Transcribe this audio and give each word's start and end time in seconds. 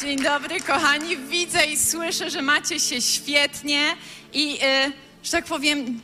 Dzień 0.00 0.22
dobry, 0.22 0.60
kochani. 0.60 1.16
Widzę 1.16 1.66
i 1.66 1.76
słyszę, 1.76 2.30
że 2.30 2.42
macie 2.42 2.80
się 2.80 3.00
świetnie 3.00 3.96
i, 4.32 4.54
y, 4.54 4.92
że 5.22 5.30
tak 5.32 5.44
powiem, 5.44 6.00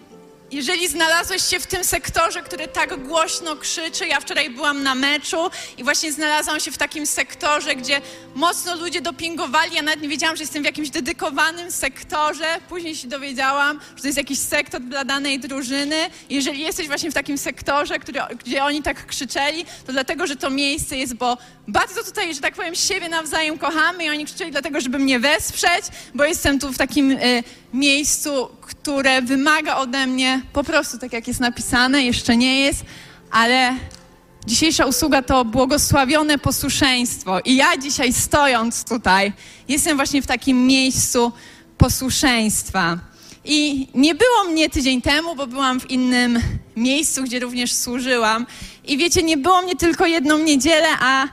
jeżeli 0.51 0.89
znalazłeś 0.89 1.43
się 1.43 1.61
w 1.61 1.67
tym 1.67 1.85
sektorze, 1.85 2.43
który 2.43 2.69
tak 2.69 3.07
głośno 3.07 3.57
krzyczy, 3.57 4.07
ja 4.07 4.21
wczoraj 4.21 4.51
byłam 4.51 4.83
na 4.83 4.95
meczu 4.95 5.51
i 5.79 5.85
właśnie 5.85 6.13
znalazłam 6.13 6.61
się 6.61 6.71
w 6.71 6.79
takim 6.79 7.07
sektorze, 7.07 7.77
gdzie 7.77 8.01
mocno 8.35 8.77
ludzie 8.77 9.01
dopingowali. 9.01 9.75
Ja 9.75 9.83
nawet 9.83 10.03
nie 10.03 10.09
wiedziałam, 10.09 10.37
że 10.37 10.43
jestem 10.43 10.63
w 10.63 10.67
jakimś 10.67 10.91
dedykowanym 10.91 11.71
sektorze. 11.71 12.45
Później 12.69 12.97
się 12.97 13.09
dowiedziałam, 13.09 13.81
że 13.97 14.03
to 14.03 14.09
jest 14.09 14.19
jakiś 14.19 14.39
sektor 14.39 14.81
dla 14.81 15.05
danej 15.05 15.41
drużyny. 15.41 15.97
Jeżeli 16.31 16.61
jesteś 16.61 16.87
właśnie 16.87 17.11
w 17.11 17.15
takim 17.15 17.39
sektorze, 17.39 17.99
który, 17.99 18.21
gdzie 18.45 18.65
oni 18.65 18.83
tak 18.83 19.07
krzyczeli, 19.07 19.65
to 19.87 19.93
dlatego, 19.93 20.27
że 20.27 20.37
to 20.37 20.51
miejsce 20.51 20.97
jest, 20.97 21.15
bo 21.15 21.39
bardzo 21.69 22.05
tutaj, 22.05 22.35
że 22.35 22.41
tak 22.41 22.55
powiem, 22.55 22.75
siebie 22.75 23.09
nawzajem 23.09 23.59
kochamy 23.59 24.05
i 24.05 24.11
oni 24.11 24.25
krzyczeli 24.25 24.51
dlatego, 24.51 24.81
żeby 24.81 24.99
mnie 24.99 25.21
wesprzeć, 25.21 25.85
bo 26.15 26.25
jestem 26.25 26.59
tu 26.59 26.73
w 26.73 26.79
takim 26.79 27.11
y, 27.11 27.43
miejscu, 27.73 28.49
które 28.61 29.23
wymaga 29.23 29.77
ode 29.77 30.07
mnie 30.07 30.43
po 30.53 30.65
prostu 30.65 30.99
tak, 30.99 31.13
jak 31.13 31.29
jest 31.29 31.41
napisane, 31.41 32.05
jeszcze 32.05 32.37
nie 32.37 32.61
jest, 32.61 32.85
ale 33.31 33.75
dzisiejsza 34.47 34.87
usługa 34.87 35.23
to 35.23 35.45
błogosławione 35.45 36.39
posłuszeństwo. 36.39 37.41
I 37.45 37.57
ja 37.57 37.77
dzisiaj 37.77 38.13
stojąc 38.13 38.85
tutaj, 38.85 39.33
jestem 39.69 39.97
właśnie 39.97 40.23
w 40.23 40.27
takim 40.27 40.67
miejscu 40.67 41.33
posłuszeństwa. 41.79 42.99
I 43.45 43.89
nie 43.95 44.15
było 44.15 44.45
mnie 44.51 44.71
tydzień 44.71 45.03
temu, 45.03 45.37
bo 45.37 45.47
byłam 45.47 45.81
w 45.81 45.91
innym 45.91 46.41
miejscu, 46.77 47.23
gdzie 47.23 47.41
również 47.41 47.73
służyłam. 47.73 48.47
I 48.85 48.97
wiecie, 48.97 49.23
nie 49.23 49.37
było 49.37 49.63
mnie 49.63 49.77
tylko 49.77 50.07
jedną 50.07 50.39
niedzielę, 50.39 50.89
a 51.01 51.29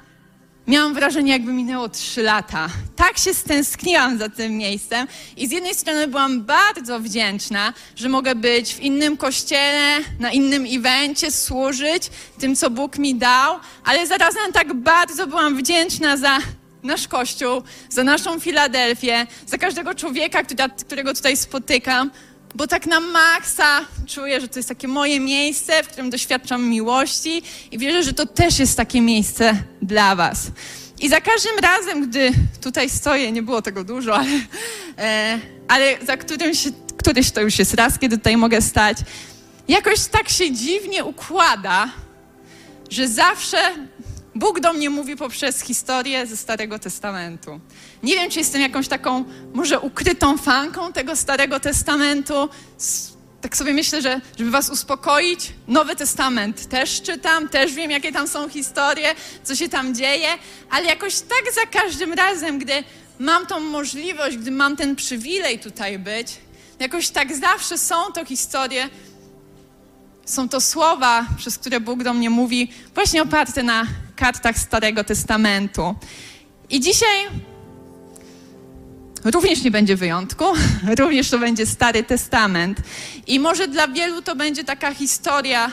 miałam 0.67 0.93
wrażenie, 0.93 1.31
jakby 1.31 1.53
minęło 1.53 1.89
trzy 1.89 2.21
lata. 2.21 2.69
Tak 2.95 3.17
się 3.17 3.33
stęskniłam 3.33 4.17
za 4.17 4.29
tym 4.29 4.57
miejscem 4.57 5.07
i 5.37 5.47
z 5.47 5.51
jednej 5.51 5.75
strony 5.75 6.07
byłam 6.07 6.43
bardzo 6.43 6.99
wdzięczna, 6.99 7.73
że 7.95 8.09
mogę 8.09 8.35
być 8.35 8.73
w 8.73 8.79
innym 8.79 9.17
kościele, 9.17 9.99
na 10.19 10.31
innym 10.31 10.65
evencie, 10.69 11.31
służyć 11.31 12.09
tym, 12.39 12.55
co 12.55 12.69
Bóg 12.69 12.97
mi 12.97 13.15
dał, 13.15 13.59
ale 13.85 14.07
zarazem 14.07 14.53
tak 14.53 14.73
bardzo 14.73 15.27
byłam 15.27 15.57
wdzięczna 15.57 16.17
za 16.17 16.37
nasz 16.83 17.07
Kościół, 17.07 17.61
za 17.89 18.03
naszą 18.03 18.39
Filadelfię, 18.39 19.27
za 19.45 19.57
każdego 19.57 19.95
człowieka, 19.95 20.43
którego 20.85 21.13
tutaj 21.13 21.37
spotykam, 21.37 22.11
bo 22.55 22.67
tak 22.67 22.85
na 22.85 22.99
maksa 22.99 23.81
czuję, 24.07 24.41
że 24.41 24.47
to 24.47 24.59
jest 24.59 24.69
takie 24.69 24.87
moje 24.87 25.19
miejsce, 25.19 25.83
w 25.83 25.87
którym 25.87 26.09
doświadczam 26.09 26.69
miłości 26.69 27.41
i 27.71 27.77
wierzę, 27.77 28.03
że 28.03 28.13
to 28.13 28.25
też 28.25 28.59
jest 28.59 28.77
takie 28.77 29.01
miejsce 29.01 29.63
dla 29.81 30.15
Was. 30.15 30.47
I 30.99 31.09
za 31.09 31.21
każdym 31.21 31.59
razem, 31.61 32.09
gdy 32.09 32.31
tutaj 32.61 32.89
stoję, 32.89 33.31
nie 33.31 33.43
było 33.43 33.61
tego 33.61 33.83
dużo, 33.83 34.15
ale, 34.15 34.39
e, 34.97 35.39
ale 35.67 36.05
za 36.05 36.17
którymś, 36.17 36.67
któryś 36.97 37.31
to 37.31 37.41
już 37.41 37.59
jest 37.59 37.73
raz, 37.73 37.99
kiedy 37.99 38.17
tutaj 38.17 38.37
mogę 38.37 38.61
stać, 38.61 38.97
jakoś 39.67 40.05
tak 40.05 40.29
się 40.29 40.51
dziwnie 40.51 41.03
układa, 41.03 41.89
że 42.89 43.07
zawsze 43.07 43.57
Bóg 44.35 44.59
do 44.59 44.73
mnie 44.73 44.89
mówi 44.89 45.15
poprzez 45.15 45.61
historię 45.61 46.27
ze 46.27 46.37
Starego 46.37 46.79
Testamentu. 46.79 47.59
Nie 48.03 48.15
wiem, 48.15 48.31
czy 48.31 48.39
jestem 48.39 48.61
jakąś 48.61 48.87
taką 48.87 49.25
może 49.53 49.79
ukrytą 49.79 50.37
fanką 50.37 50.93
tego 50.93 51.15
Starego 51.15 51.59
Testamentu. 51.59 52.49
Tak 53.41 53.57
sobie 53.57 53.73
myślę, 53.73 54.01
że 54.01 54.21
żeby 54.37 54.51
was 54.51 54.69
uspokoić, 54.69 55.53
Nowy 55.67 55.95
Testament 55.95 56.69
też 56.69 57.01
czytam, 57.01 57.49
też 57.49 57.73
wiem, 57.73 57.91
jakie 57.91 58.11
tam 58.11 58.27
są 58.27 58.49
historie, 58.49 59.15
co 59.43 59.55
się 59.55 59.69
tam 59.69 59.95
dzieje, 59.95 60.27
ale 60.69 60.85
jakoś 60.85 61.19
tak 61.19 61.53
za 61.53 61.81
każdym 61.81 62.13
razem, 62.13 62.59
gdy 62.59 62.83
mam 63.19 63.45
tą 63.45 63.59
możliwość, 63.59 64.37
gdy 64.37 64.51
mam 64.51 64.75
ten 64.75 64.95
przywilej 64.95 65.59
tutaj 65.59 65.99
być, 65.99 66.27
jakoś 66.79 67.09
tak 67.09 67.35
zawsze 67.35 67.77
są 67.77 67.95
to 68.13 68.25
historie, 68.25 68.89
są 70.25 70.49
to 70.49 70.61
słowa, 70.61 71.25
przez 71.37 71.57
które 71.57 71.79
Bóg 71.79 72.03
do 72.03 72.13
mnie 72.13 72.29
mówi, 72.29 72.71
właśnie 72.93 73.21
oparte 73.21 73.63
na 73.63 73.85
kartach 74.15 74.57
Starego 74.57 75.03
Testamentu. 75.03 75.95
I 76.69 76.79
dzisiaj 76.79 77.27
również 79.23 79.63
nie 79.63 79.71
będzie 79.71 79.95
wyjątku, 79.95 80.45
również 80.99 81.29
to 81.29 81.39
będzie 81.39 81.65
Stary 81.65 82.03
Testament. 82.03 82.77
I 83.27 83.39
może 83.39 83.67
dla 83.67 83.87
wielu 83.87 84.21
to 84.21 84.35
będzie 84.35 84.63
taka 84.63 84.93
historia, 84.93 85.71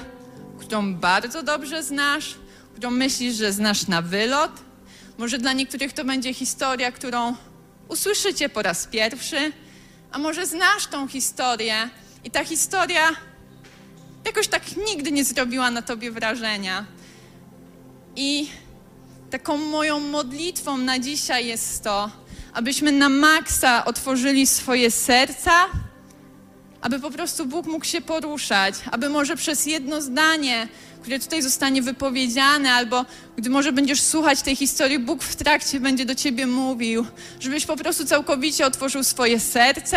którą 0.58 0.94
bardzo 0.94 1.42
dobrze 1.42 1.82
znasz, 1.82 2.34
którą 2.72 2.90
myślisz, 2.90 3.34
że 3.34 3.52
znasz 3.52 3.86
na 3.86 4.02
wylot. 4.02 4.52
Może 5.18 5.38
dla 5.38 5.52
niektórych 5.52 5.92
to 5.92 6.04
będzie 6.04 6.34
historia, 6.34 6.92
którą 6.92 7.36
usłyszycie 7.88 8.48
po 8.48 8.62
raz 8.62 8.86
pierwszy, 8.86 9.52
a 10.12 10.18
może 10.18 10.46
znasz 10.46 10.86
tą 10.86 11.08
historię 11.08 11.74
i 12.24 12.30
ta 12.30 12.44
historia 12.44 13.08
jakoś 14.26 14.48
tak 14.48 14.62
nigdy 14.76 15.12
nie 15.12 15.24
zrobiła 15.24 15.70
na 15.70 15.82
tobie 15.82 16.10
wrażenia. 16.10 16.84
I 18.16 18.48
taką 19.30 19.56
moją 19.56 20.00
modlitwą 20.00 20.76
na 20.76 20.98
dzisiaj 20.98 21.46
jest 21.46 21.84
to, 21.84 22.10
abyśmy 22.52 22.92
na 22.92 23.08
maksa 23.08 23.84
otworzyli 23.84 24.46
swoje 24.46 24.90
serca, 24.90 25.52
aby 26.80 27.00
po 27.00 27.10
prostu 27.10 27.46
Bóg 27.46 27.66
mógł 27.66 27.84
się 27.84 28.00
poruszać, 28.00 28.74
aby 28.90 29.08
może 29.08 29.36
przez 29.36 29.66
jedno 29.66 30.02
zdanie, 30.02 30.68
które 31.02 31.18
tutaj 31.18 31.42
zostanie 31.42 31.82
wypowiedziane, 31.82 32.72
albo 32.72 33.04
gdy 33.36 33.50
może 33.50 33.72
będziesz 33.72 34.00
słuchać 34.00 34.42
tej 34.42 34.56
historii, 34.56 34.98
Bóg 34.98 35.22
w 35.22 35.36
trakcie 35.36 35.80
będzie 35.80 36.04
do 36.04 36.14
ciebie 36.14 36.46
mówił, 36.46 37.06
żebyś 37.40 37.66
po 37.66 37.76
prostu 37.76 38.04
całkowicie 38.04 38.66
otworzył 38.66 39.04
swoje 39.04 39.40
serce, 39.40 39.96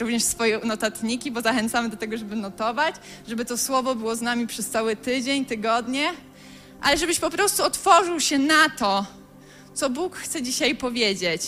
również 0.00 0.22
swoje 0.22 0.60
notatniki, 0.64 1.30
bo 1.30 1.40
zachęcamy 1.42 1.88
do 1.88 1.96
tego, 1.96 2.16
żeby 2.16 2.36
notować, 2.36 2.94
żeby 3.28 3.44
to 3.44 3.58
słowo 3.58 3.94
było 3.94 4.16
z 4.16 4.20
nami 4.20 4.46
przez 4.46 4.68
cały 4.68 4.96
tydzień, 4.96 5.44
tygodnie, 5.44 6.12
ale 6.82 6.98
żebyś 6.98 7.18
po 7.18 7.30
prostu 7.30 7.64
otworzył 7.64 8.20
się 8.20 8.38
na 8.38 8.68
to, 8.68 9.06
co 9.74 9.90
Bóg 9.90 10.16
chce 10.16 10.42
dzisiaj 10.42 10.76
powiedzieć. 10.76 11.42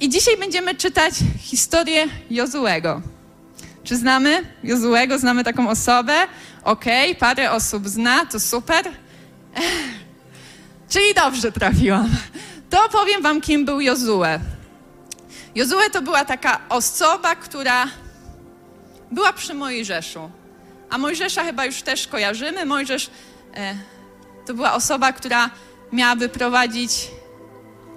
I 0.00 0.08
dzisiaj 0.08 0.36
będziemy 0.36 0.74
czytać 0.74 1.14
historię 1.38 2.08
Jozułego. 2.30 3.02
Czy 3.84 3.96
znamy 3.96 4.42
Jozułego? 4.64 5.18
Znamy 5.18 5.44
taką 5.44 5.70
osobę? 5.70 6.26
Okej, 6.64 7.10
okay, 7.10 7.20
parę 7.20 7.52
osób 7.52 7.88
zna, 7.88 8.26
to 8.26 8.40
super. 8.40 8.84
Czyli 10.92 11.14
dobrze 11.14 11.52
trafiłam. 11.52 12.10
To 12.70 12.88
powiem 12.88 13.22
wam, 13.22 13.40
kim 13.40 13.64
był 13.64 13.80
Jozue. 13.80 14.38
Jozue 15.54 15.90
to 15.92 16.02
była 16.02 16.24
taka 16.24 16.60
osoba, 16.68 17.36
która 17.36 17.86
była 19.10 19.32
przy 19.32 19.54
Mojżeszu. 19.54 20.30
A 20.90 20.98
Mojżesza 20.98 21.44
chyba 21.44 21.64
już 21.64 21.82
też 21.82 22.06
kojarzymy. 22.06 22.66
Mojżesz 22.66 23.10
to 24.46 24.54
była 24.54 24.72
osoba, 24.74 25.12
która 25.12 25.50
miała 25.92 26.16
wyprowadzić 26.16 27.10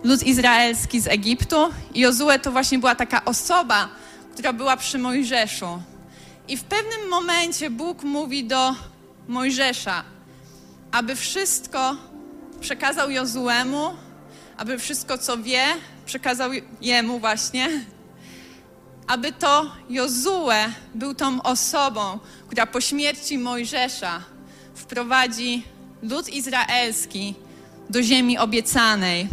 lud 0.03 0.23
izraelski 0.23 1.01
z 1.01 1.07
Egiptu. 1.07 1.69
I 1.93 1.99
Jozue 1.99 2.39
to 2.41 2.51
właśnie 2.51 2.79
była 2.79 2.95
taka 2.95 3.25
osoba, 3.25 3.89
która 4.33 4.53
była 4.53 4.77
przy 4.77 4.97
Mojżeszu. 4.97 5.81
I 6.47 6.57
w 6.57 6.63
pewnym 6.63 7.09
momencie 7.09 7.69
Bóg 7.69 8.03
mówi 8.03 8.43
do 8.43 8.75
Mojżesza, 9.27 10.03
aby 10.91 11.15
wszystko 11.15 11.95
przekazał 12.59 13.09
Jozuemu, 13.09 13.89
aby 14.57 14.79
wszystko, 14.79 15.17
co 15.17 15.37
wie, 15.37 15.63
przekazał 16.05 16.51
jemu 16.81 17.19
właśnie, 17.19 17.69
aby 19.07 19.31
to 19.31 19.71
Jozue 19.89 20.51
był 20.95 21.13
tą 21.13 21.41
osobą, 21.41 22.19
która 22.47 22.65
po 22.65 22.81
śmierci 22.81 23.37
Mojżesza 23.37 24.21
wprowadzi 24.83 25.63
lud 26.01 26.29
izraelski 26.29 27.35
do 27.89 28.03
ziemi 28.03 28.37
obiecanej. 28.37 29.27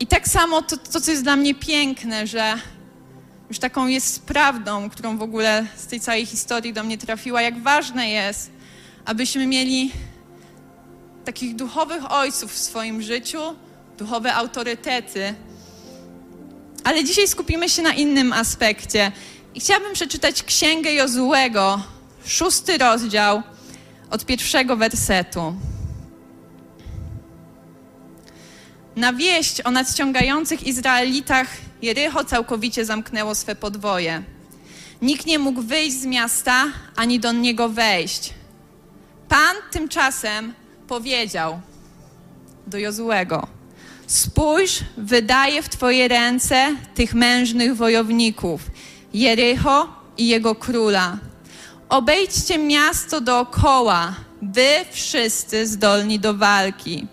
I 0.00 0.06
tak 0.06 0.28
samo 0.28 0.62
to, 0.62 0.76
to, 0.76 1.00
co 1.00 1.10
jest 1.10 1.22
dla 1.22 1.36
mnie 1.36 1.54
piękne, 1.54 2.26
że 2.26 2.58
już 3.48 3.58
taką 3.58 3.86
jest 3.86 4.26
prawdą, 4.26 4.90
którą 4.90 5.18
w 5.18 5.22
ogóle 5.22 5.66
z 5.76 5.86
tej 5.86 6.00
całej 6.00 6.26
historii 6.26 6.72
do 6.72 6.84
mnie 6.84 6.98
trafiła, 6.98 7.42
jak 7.42 7.62
ważne 7.62 8.10
jest, 8.10 8.50
abyśmy 9.04 9.46
mieli 9.46 9.92
takich 11.24 11.56
duchowych 11.56 12.12
ojców 12.12 12.52
w 12.52 12.58
swoim 12.58 13.02
życiu, 13.02 13.40
duchowe 13.98 14.34
autorytety, 14.34 15.34
Ale 16.84 17.04
dzisiaj 17.04 17.28
skupimy 17.28 17.68
się 17.68 17.82
na 17.82 17.92
innym 17.92 18.32
aspekcie. 18.32 19.12
I 19.54 19.60
chciałabym 19.60 19.92
przeczytać 19.92 20.42
Księgę 20.42 20.92
Jozułego, 20.92 21.82
szósty 22.26 22.78
rozdział, 22.78 23.42
od 24.10 24.26
pierwszego 24.26 24.76
wersetu. 24.76 25.54
Na 28.96 29.12
wieść 29.12 29.60
o 29.60 29.70
nadciągających 29.70 30.66
Izraelitach 30.66 31.48
Jericho 31.82 32.24
całkowicie 32.24 32.84
zamknęło 32.84 33.34
swe 33.34 33.56
podwoje. 33.56 34.22
Nikt 35.02 35.26
nie 35.26 35.38
mógł 35.38 35.62
wyjść 35.62 35.96
z 36.00 36.06
miasta, 36.06 36.64
ani 36.96 37.20
do 37.20 37.32
niego 37.32 37.68
wejść. 37.68 38.34
Pan 39.28 39.56
tymczasem 39.70 40.54
powiedział 40.88 41.60
do 42.66 42.78
Jozułego: 42.78 43.46
Spójrz, 44.06 44.80
wydaję 44.96 45.62
w 45.62 45.68
Twoje 45.68 46.08
ręce 46.08 46.76
tych 46.94 47.14
mężnych 47.14 47.76
wojowników, 47.76 48.60
Jericho 49.14 49.88
i 50.18 50.28
jego 50.28 50.54
króla. 50.54 51.18
Obejdźcie 51.94 52.58
miasto 52.58 53.20
dookoła, 53.20 54.14
wy 54.42 54.68
wszyscy 54.92 55.66
zdolni 55.66 56.20
do 56.20 56.34
walki. 56.34 57.06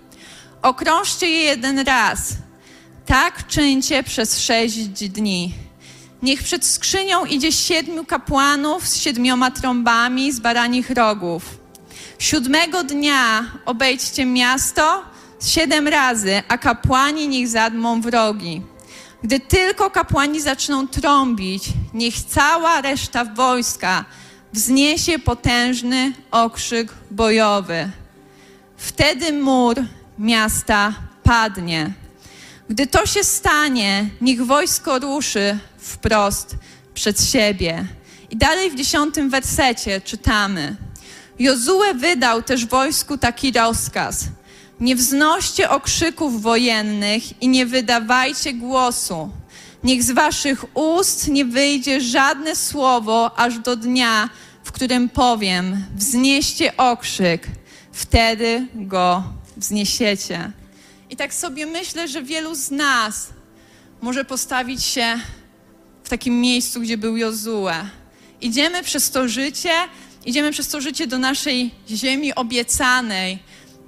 Okrążcie 0.62 1.30
je 1.30 1.39
jeden 1.39 1.80
raz. 1.80 2.33
Tak 3.06 3.48
czyńcie 3.48 4.04
przez 4.04 4.39
sześć 4.39 5.10
dni. 5.10 5.54
Niech 6.22 6.44
przed 6.44 6.66
skrzynią 6.66 7.25
idzie 7.25 7.51
siedmiu 7.51 8.06
kapłanów 8.06 8.88
z 8.88 9.01
siedmioma 9.01 9.51
trąbami 9.51 10.31
z 10.31 10.39
baranich 10.39 10.89
rogów. 10.89 11.44
Siódmego 12.19 12.83
dnia 12.83 13.45
obejdźcie 13.66 14.25
miasto 14.25 15.04
siedem 15.45 15.88
razy, 15.88 16.44
a 16.48 16.57
kapłani 16.57 17.28
niech 17.28 17.48
zadmą 17.48 18.01
wrogi. 18.01 18.62
Gdy 19.24 19.39
tylko 19.39 19.89
kapłani 19.89 20.42
zaczną 20.42 20.88
trąbić, 20.88 21.63
niech 21.94 22.16
cała 22.16 22.81
reszta 22.81 23.25
wojska 23.25 24.06
wzniesie 24.53 25.19
potężny 25.19 26.13
okrzyk 26.31 26.94
bojowy. 27.12 27.89
Wtedy 28.77 29.33
mur 29.33 29.75
miasta 30.19 30.94
padnie. 31.24 31.94
Gdy 32.69 32.88
to 32.88 33.06
się 33.06 33.24
stanie, 33.24 34.09
niech 34.21 34.45
wojsko 34.45 35.00
ruszy 35.00 35.57
wprost 35.77 36.56
przed 36.94 37.24
siebie. 37.24 37.86
I 38.30 38.38
dalej 38.38 38.71
w 38.71 38.75
dziesiątym 38.75 39.30
wersecie 39.30 40.01
czytamy. 40.01 40.75
Jozue 41.39 41.94
wydał 41.95 42.44
też 42.44 42.65
wojsku 42.65 43.18
taki 43.18 43.51
rozkaz. 43.51 44.25
Nie 44.80 44.95
wznoście 44.95 45.69
okrzyków 45.69 46.42
wojennych 46.42 47.42
i 47.42 47.47
nie 47.47 47.65
wydawajcie 47.65 48.54
głosu. 48.54 49.30
Niech 49.83 50.04
z 50.04 50.12
waszych 50.12 50.78
ust 50.78 51.28
nie 51.28 51.45
wyjdzie 51.45 52.01
żadne 52.01 52.56
słowo 52.56 53.39
aż 53.39 53.60
do 53.60 53.75
dnia, 53.75 54.30
w 54.63 54.72
którym 54.72 55.10
powiem: 55.10 55.86
wznieście 55.95 56.78
okrzyk, 56.78 57.48
wtedy 57.92 58.68
go 58.75 59.24
wzniesiecie. 59.57 60.51
I 61.10 61.16
tak 61.16 61.33
sobie 61.33 61.66
myślę, 61.66 62.07
że 62.07 62.24
wielu 62.24 62.56
z 62.56 62.72
nas 62.72 63.30
może 64.01 64.25
postawić 64.25 64.83
się 64.83 65.19
w 66.04 66.10
takim 66.10 66.42
miejscu, 66.42 66.81
gdzie 66.81 66.98
był 66.98 67.18
Jozue. 67.18 67.69
Idziemy 68.42 68.83
przez 68.83 69.12
to 69.12 69.28
życie, 69.28 69.74
idziemy 70.25 70.51
przez 70.51 70.68
to 70.68 70.81
życie 70.81 71.07
do 71.07 71.18
naszej 71.18 71.72
ziemi 71.89 72.36
obiecanej, 72.36 73.39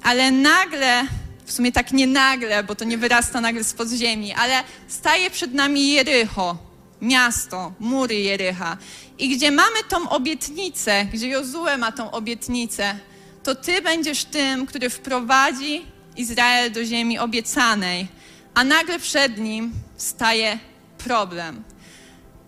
ale 0.03 0.31
nagle, 0.31 1.03
sumie 1.53 1.71
tak 1.71 1.91
nie 1.91 2.07
nagle, 2.07 2.63
bo 2.63 2.75
to 2.75 2.85
nie 2.85 2.97
wyrasta 2.97 3.41
nagle 3.41 3.63
spod 3.63 3.89
ziemi, 3.89 4.33
ale 4.33 4.63
staje 4.87 5.29
przed 5.29 5.53
nami 5.53 5.89
Jericho, 5.89 6.57
miasto, 7.01 7.73
mury 7.79 8.15
Jericha. 8.15 8.77
I 9.19 9.29
gdzie 9.29 9.51
mamy 9.51 9.77
tą 9.89 10.09
obietnicę, 10.09 11.05
gdzie 11.13 11.27
Jozue 11.27 11.77
ma 11.77 11.91
tą 11.91 12.11
obietnicę, 12.11 12.95
to 13.43 13.55
Ty 13.55 13.81
będziesz 13.81 14.25
tym, 14.25 14.65
który 14.65 14.89
wprowadzi 14.89 15.85
Izrael 16.17 16.71
do 16.71 16.85
ziemi 16.85 17.19
obiecanej, 17.19 18.07
a 18.53 18.63
nagle 18.63 18.99
przed 18.99 19.37
nim 19.37 19.73
staje 19.97 20.59
problem. 20.97 21.63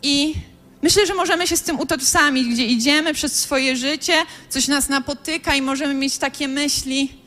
I 0.03 0.33
myślę, 0.81 1.05
że 1.05 1.13
możemy 1.13 1.47
się 1.47 1.57
z 1.57 1.61
tym 1.61 1.79
utożsamić, 1.79 2.47
gdzie 2.47 2.65
idziemy 2.65 3.13
przez 3.13 3.39
swoje 3.39 3.75
życie, 3.75 4.13
coś 4.49 4.67
nas 4.67 4.89
napotyka 4.89 5.55
i 5.55 5.61
możemy 5.61 5.93
mieć 5.93 6.17
takie 6.17 6.47
myśli: 6.47 7.24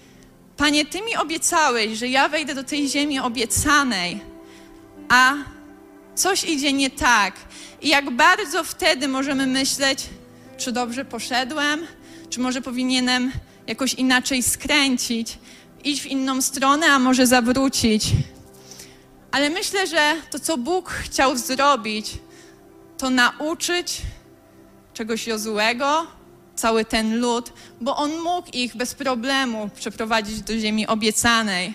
Panie, 0.58 0.84
Ty 0.84 1.02
mi 1.02 1.16
obiecałeś, 1.16 1.98
że 1.98 2.08
ja 2.08 2.28
wejdę 2.28 2.54
do 2.54 2.64
tej 2.64 2.88
ziemi 2.88 3.18
obiecanej, 3.20 4.20
a 5.08 5.34
coś 6.14 6.44
idzie 6.44 6.72
nie 6.72 6.90
tak. 6.90 7.34
I 7.82 7.88
jak 7.88 8.10
bardzo 8.10 8.64
wtedy 8.64 9.08
możemy 9.08 9.46
myśleć, 9.46 10.06
czy 10.56 10.72
dobrze 10.72 11.04
poszedłem, 11.04 11.86
czy 12.30 12.40
może 12.40 12.62
powinienem 12.62 13.32
jakoś 13.66 13.94
inaczej 13.94 14.42
skręcić, 14.42 15.38
iść 15.84 16.02
w 16.02 16.06
inną 16.06 16.42
stronę, 16.42 16.86
a 16.86 16.98
może 16.98 17.26
zawrócić. 17.26 18.04
Ale 19.30 19.50
myślę, 19.50 19.86
że 19.86 20.14
to, 20.30 20.38
co 20.38 20.56
Bóg 20.56 20.90
chciał 20.90 21.36
zrobić, 21.36 22.10
to 22.98 23.10
nauczyć 23.10 24.02
czegoś 24.94 25.26
Jozułego, 25.26 26.06
cały 26.58 26.84
ten 26.84 27.20
lud, 27.20 27.52
bo 27.80 27.96
on 27.96 28.18
mógł 28.18 28.48
ich 28.52 28.76
bez 28.76 28.94
problemu 28.94 29.70
przeprowadzić 29.76 30.40
do 30.40 30.58
ziemi 30.58 30.86
obiecanej. 30.86 31.74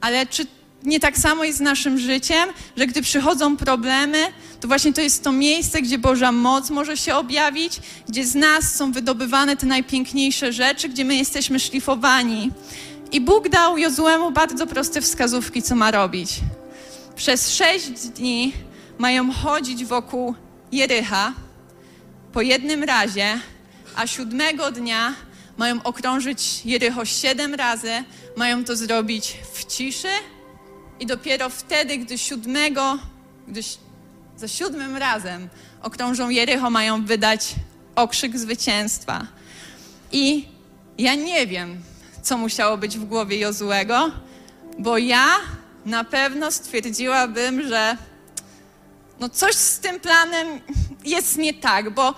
Ale 0.00 0.26
czy 0.26 0.46
nie 0.84 1.00
tak 1.00 1.18
samo 1.18 1.44
jest 1.44 1.58
z 1.58 1.60
naszym 1.60 1.98
życiem, 1.98 2.48
że 2.76 2.86
gdy 2.86 3.02
przychodzą 3.02 3.56
problemy, 3.56 4.18
to 4.60 4.68
właśnie 4.68 4.92
to 4.92 5.00
jest 5.00 5.24
to 5.24 5.32
miejsce, 5.32 5.82
gdzie 5.82 5.98
Boża 5.98 6.32
moc 6.32 6.70
może 6.70 6.96
się 6.96 7.14
objawić, 7.14 7.80
gdzie 8.08 8.24
z 8.24 8.34
nas 8.34 8.74
są 8.74 8.92
wydobywane 8.92 9.56
te 9.56 9.66
najpiękniejsze 9.66 10.52
rzeczy, 10.52 10.88
gdzie 10.88 11.04
my 11.04 11.16
jesteśmy 11.16 11.60
szlifowani. 11.60 12.50
I 13.12 13.20
Bóg 13.20 13.48
dał 13.48 13.78
Jozuemu 13.78 14.30
bardzo 14.30 14.66
proste 14.66 15.00
wskazówki, 15.00 15.62
co 15.62 15.74
ma 15.74 15.90
robić. 15.90 16.40
Przez 17.16 17.54
sześć 17.54 17.90
dni 17.90 18.52
mają 18.98 19.32
chodzić 19.32 19.84
wokół 19.84 20.34
Jericha 20.72 21.32
po 22.32 22.42
jednym 22.42 22.82
razie, 22.84 23.38
a 23.96 24.06
siódmego 24.06 24.72
dnia 24.72 25.14
mają 25.56 25.82
okrążyć 25.82 26.62
Jericho 26.64 27.04
siedem 27.04 27.54
razy, 27.54 28.04
mają 28.36 28.64
to 28.64 28.76
zrobić 28.76 29.36
w 29.52 29.64
ciszy 29.64 30.08
i 31.00 31.06
dopiero 31.06 31.48
wtedy, 31.48 31.98
gdy 31.98 32.18
siódmego, 32.18 32.98
gdy 33.48 33.60
za 34.36 34.48
siódmym 34.48 34.96
razem 34.96 35.48
okrążą 35.82 36.28
Jericho, 36.28 36.70
mają 36.70 37.04
wydać 37.04 37.54
okrzyk 37.94 38.38
zwycięstwa. 38.38 39.26
I 40.12 40.48
ja 40.98 41.14
nie 41.14 41.46
wiem, 41.46 41.82
co 42.22 42.38
musiało 42.38 42.76
być 42.76 42.98
w 42.98 43.04
głowie 43.04 43.38
Jozuego, 43.38 44.10
bo 44.78 44.98
ja 44.98 45.26
na 45.84 46.04
pewno 46.04 46.50
stwierdziłabym, 46.50 47.68
że 47.68 47.96
no 49.20 49.28
coś 49.28 49.54
z 49.54 49.78
tym 49.78 50.00
planem 50.00 50.60
jest 51.04 51.38
nie 51.38 51.54
tak, 51.54 51.90
bo 51.90 52.14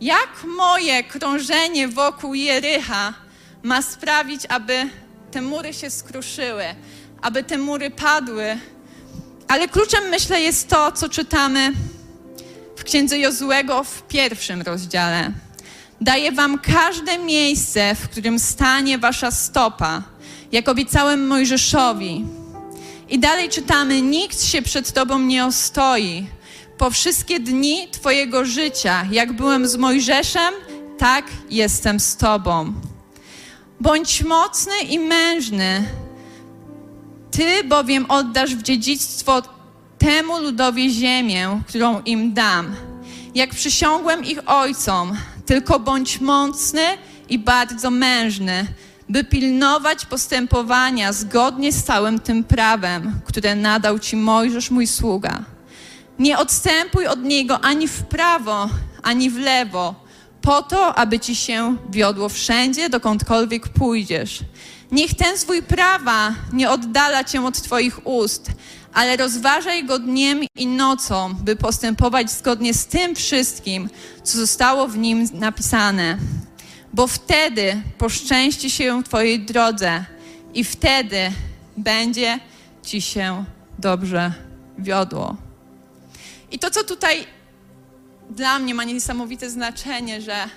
jak 0.00 0.44
moje 0.56 1.04
krążenie 1.04 1.88
wokół 1.88 2.34
Jericha 2.34 3.14
ma 3.62 3.82
sprawić, 3.82 4.42
aby 4.48 4.88
te 5.30 5.42
mury 5.42 5.74
się 5.74 5.90
skruszyły, 5.90 6.64
aby 7.22 7.44
te 7.44 7.58
mury 7.58 7.90
padły. 7.90 8.58
Ale 9.48 9.68
kluczem, 9.68 10.04
myślę, 10.10 10.40
jest 10.40 10.68
to, 10.68 10.92
co 10.92 11.08
czytamy 11.08 11.72
w 12.76 12.84
księdze 12.84 13.18
Jozuego 13.18 13.84
w 13.84 14.02
pierwszym 14.02 14.62
rozdziale. 14.62 15.30
Daję 16.00 16.32
wam 16.32 16.58
każde 16.58 17.18
miejsce, 17.18 17.94
w 17.94 18.08
którym 18.08 18.38
stanie 18.38 18.98
wasza 18.98 19.30
stopa, 19.30 20.02
jak 20.52 20.68
obiecałem 20.68 21.26
Mojżeszowi. 21.26 22.24
I 23.08 23.18
dalej 23.18 23.48
czytamy: 23.48 24.02
Nikt 24.02 24.42
się 24.42 24.62
przed 24.62 24.92
tobą 24.92 25.18
nie 25.18 25.46
ostoi. 25.46 26.26
Po 26.78 26.90
wszystkie 26.90 27.40
dni 27.40 27.88
twojego 27.88 28.44
życia, 28.44 29.04
jak 29.10 29.32
byłem 29.32 29.68
z 29.68 29.76
Mojżeszem, 29.76 30.54
tak 30.98 31.24
jestem 31.50 32.00
z 32.00 32.16
tobą. 32.16 32.72
Bądź 33.80 34.24
mocny 34.24 34.72
i 34.88 34.98
mężny, 34.98 35.84
ty 37.30 37.64
bowiem 37.64 38.10
oddasz 38.10 38.54
w 38.54 38.62
dziedzictwo 38.62 39.42
temu 39.98 40.38
ludowi 40.38 40.90
ziemię, 40.94 41.60
którą 41.68 42.02
im 42.02 42.34
dam. 42.34 42.76
Jak 43.34 43.50
przysiągłem 43.50 44.24
ich 44.24 44.38
ojcom, 44.46 45.16
tylko 45.46 45.80
bądź 45.80 46.20
mocny 46.20 46.82
i 47.28 47.38
bardzo 47.38 47.90
mężny, 47.90 48.66
by 49.08 49.24
pilnować 49.24 50.06
postępowania 50.06 51.12
zgodnie 51.12 51.72
z 51.72 51.84
całym 51.84 52.18
tym 52.18 52.44
prawem, 52.44 53.20
które 53.24 53.54
nadał 53.54 53.98
ci 53.98 54.16
Mojżesz, 54.16 54.70
mój 54.70 54.86
sługa. 54.86 55.55
Nie 56.18 56.38
odstępuj 56.38 57.06
od 57.06 57.22
niego 57.22 57.64
ani 57.64 57.88
w 57.88 58.02
prawo, 58.02 58.68
ani 59.02 59.30
w 59.30 59.38
lewo, 59.38 59.94
po 60.42 60.62
to, 60.62 60.94
aby 60.94 61.20
ci 61.20 61.36
się 61.36 61.76
wiodło 61.90 62.28
wszędzie, 62.28 62.88
dokądkolwiek 62.90 63.68
pójdziesz. 63.68 64.40
Niech 64.92 65.14
ten 65.14 65.36
zwój 65.36 65.62
prawa 65.62 66.34
nie 66.52 66.70
oddala 66.70 67.24
cię 67.24 67.44
od 67.44 67.62
Twoich 67.62 68.06
ust, 68.06 68.50
ale 68.94 69.16
rozważaj 69.16 69.84
go 69.84 69.98
dniem 69.98 70.40
i 70.56 70.66
nocą, 70.66 71.34
by 71.34 71.56
postępować 71.56 72.30
zgodnie 72.30 72.74
z 72.74 72.86
tym 72.86 73.14
wszystkim, 73.14 73.90
co 74.22 74.38
zostało 74.38 74.88
w 74.88 74.98
nim 74.98 75.28
napisane. 75.32 76.18
Bo 76.94 77.06
wtedy 77.06 77.82
poszczęści 77.98 78.70
się 78.70 79.02
Twojej 79.02 79.40
drodze 79.40 80.04
i 80.54 80.64
wtedy 80.64 81.32
będzie 81.76 82.38
Ci 82.82 83.00
się 83.00 83.44
dobrze 83.78 84.32
wiodło. 84.78 85.45
I 86.56 86.58
to, 86.58 86.70
co 86.70 86.84
tutaj 86.84 87.26
dla 88.30 88.58
mnie 88.58 88.74
ma 88.74 88.84
niesamowite 88.84 89.50
znaczenie, 89.50 90.20
że 90.20 90.48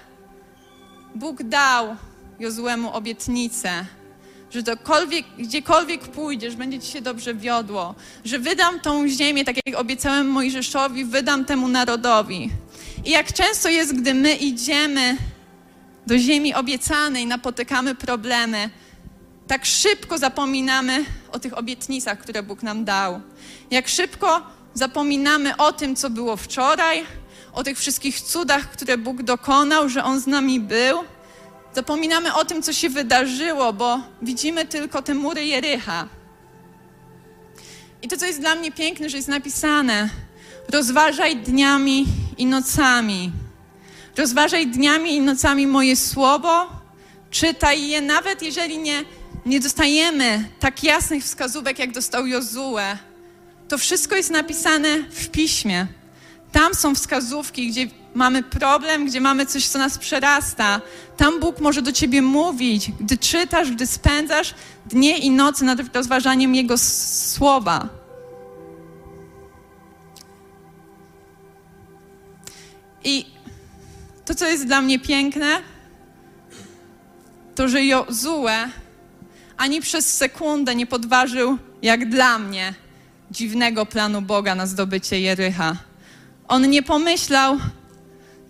Bóg 1.15 1.43
dał 1.43 1.95
Jozłemu 2.39 2.93
obietnicę, 2.93 3.85
że 4.51 4.63
dokolwiek, 4.63 5.25
gdziekolwiek 5.37 6.01
pójdziesz, 6.01 6.55
będzie 6.55 6.79
ci 6.79 6.91
się 6.91 7.01
dobrze 7.01 7.35
wiodło, 7.35 7.95
że 8.25 8.39
wydam 8.39 8.79
tą 8.79 9.07
ziemię, 9.07 9.45
tak 9.45 9.55
jak 9.65 9.79
obiecałem 9.79 10.27
Mojżeszowi, 10.27 11.05
wydam 11.05 11.45
temu 11.45 11.67
narodowi. 11.67 12.49
I 13.05 13.09
jak 13.09 13.33
często 13.33 13.69
jest, 13.69 13.95
gdy 13.95 14.13
my 14.13 14.35
idziemy 14.35 15.17
do 16.07 16.17
ziemi 16.17 16.53
obiecanej, 16.53 17.25
napotykamy 17.25 17.95
problemy, 17.95 18.69
tak 19.47 19.65
szybko 19.65 20.17
zapominamy 20.17 21.05
o 21.31 21.39
tych 21.39 21.57
obietnicach, 21.57 22.19
które 22.19 22.43
Bóg 22.43 22.63
nam 22.63 22.85
dał. 22.85 23.21
Jak 23.71 23.87
szybko 23.87 24.58
zapominamy 24.73 25.57
o 25.57 25.73
tym, 25.73 25.95
co 25.95 26.09
było 26.09 26.37
wczoraj, 26.37 27.05
o 27.53 27.63
tych 27.63 27.77
wszystkich 27.77 28.21
cudach, 28.21 28.71
które 28.71 28.97
Bóg 28.97 29.23
dokonał, 29.23 29.89
że 29.89 30.03
On 30.03 30.19
z 30.19 30.27
nami 30.27 30.59
był. 30.59 31.03
Zapominamy 31.75 32.33
o 32.33 32.45
tym, 32.45 32.63
co 32.63 32.73
się 32.73 32.89
wydarzyło, 32.89 33.73
bo 33.73 33.99
widzimy 34.21 34.65
tylko 34.65 35.01
te 35.01 35.13
mury 35.13 35.45
Jericha. 35.45 36.07
I 38.01 38.07
to, 38.07 38.17
co 38.17 38.25
jest 38.25 38.39
dla 38.39 38.55
mnie 38.55 38.71
piękne, 38.71 39.09
że 39.09 39.17
jest 39.17 39.29
napisane: 39.29 40.09
rozważaj 40.69 41.37
dniami 41.37 42.05
i 42.37 42.45
nocami. 42.45 43.31
Rozważaj 44.17 44.67
dniami 44.67 45.15
i 45.15 45.21
nocami 45.21 45.67
moje 45.67 45.95
słowo, 45.95 46.69
czytaj 47.31 47.87
je, 47.87 48.01
nawet 48.01 48.41
jeżeli 48.41 48.77
nie, 48.77 49.03
nie 49.45 49.59
dostajemy 49.59 50.49
tak 50.59 50.83
jasnych 50.83 51.23
wskazówek, 51.23 51.79
jak 51.79 51.91
dostał 51.91 52.27
Jozue. 52.27 52.97
To 53.69 53.77
wszystko 53.77 54.15
jest 54.15 54.31
napisane 54.31 55.03
w 55.11 55.29
piśmie. 55.29 55.87
Tam 56.51 56.73
są 56.73 56.95
wskazówki, 56.95 57.69
gdzie 57.69 57.87
mamy 58.13 58.43
problem, 58.43 59.05
gdzie 59.05 59.21
mamy 59.21 59.45
coś, 59.45 59.67
co 59.67 59.79
nas 59.79 59.97
przerasta. 59.97 60.81
Tam 61.17 61.39
Bóg 61.39 61.59
może 61.59 61.81
do 61.81 61.91
ciebie 61.91 62.21
mówić, 62.21 62.91
gdy 62.99 63.17
czytasz, 63.17 63.71
gdy 63.71 63.87
spędzasz 63.87 64.53
dnie 64.85 65.17
i 65.17 65.31
noce 65.31 65.65
nad 65.65 65.95
rozważaniem 65.95 66.55
Jego 66.55 66.77
słowa. 66.77 67.89
I 73.03 73.25
to, 74.25 74.35
co 74.35 74.45
jest 74.45 74.65
dla 74.65 74.81
mnie 74.81 74.99
piękne, 74.99 75.61
to, 77.55 77.67
że 77.67 77.85
Jozue 77.85 78.47
ani 79.57 79.81
przez 79.81 80.17
sekundę 80.17 80.75
nie 80.75 80.85
podważył, 80.87 81.57
jak 81.81 82.09
dla 82.09 82.39
mnie, 82.39 82.73
dziwnego 83.31 83.85
planu 83.85 84.21
Boga 84.21 84.55
na 84.55 84.67
zdobycie 84.67 85.19
Jericha. 85.19 85.75
On 86.47 86.69
nie 86.69 86.83
pomyślał 86.83 87.57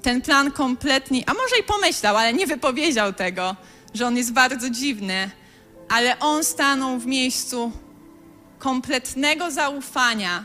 ten 0.02 0.22
plan 0.22 0.52
kompletnie, 0.52 1.24
a 1.30 1.34
może 1.34 1.58
i 1.60 1.64
pomyślał, 1.64 2.18
ale 2.18 2.34
nie 2.34 2.48
wypowiedział 2.48 3.14
tego, 3.14 3.56
że 3.94 4.08
on 4.08 4.18
jest 4.18 4.34
bardzo 4.34 4.70
dziwny, 4.70 5.30
ale 5.90 6.20
on 6.20 6.44
stanął 6.44 7.00
w 7.00 7.06
miejscu 7.06 7.72
kompletnego 8.60 9.52
zaufania 9.52 10.44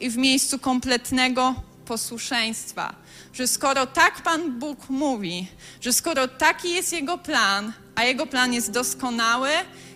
i 0.00 0.10
w 0.10 0.16
miejscu 0.16 0.58
kompletnego 0.58 1.54
posłuszeństwa. 1.84 2.94
Że 3.32 3.48
skoro 3.48 3.86
tak 3.86 4.22
Pan 4.22 4.58
Bóg 4.58 4.78
mówi, 4.88 5.46
że 5.80 5.92
skoro 5.92 6.28
taki 6.28 6.74
jest 6.74 6.92
Jego 6.92 7.18
plan, 7.18 7.72
a 7.94 8.04
Jego 8.04 8.26
plan 8.26 8.52
jest 8.52 8.70
doskonały, 8.70 9.50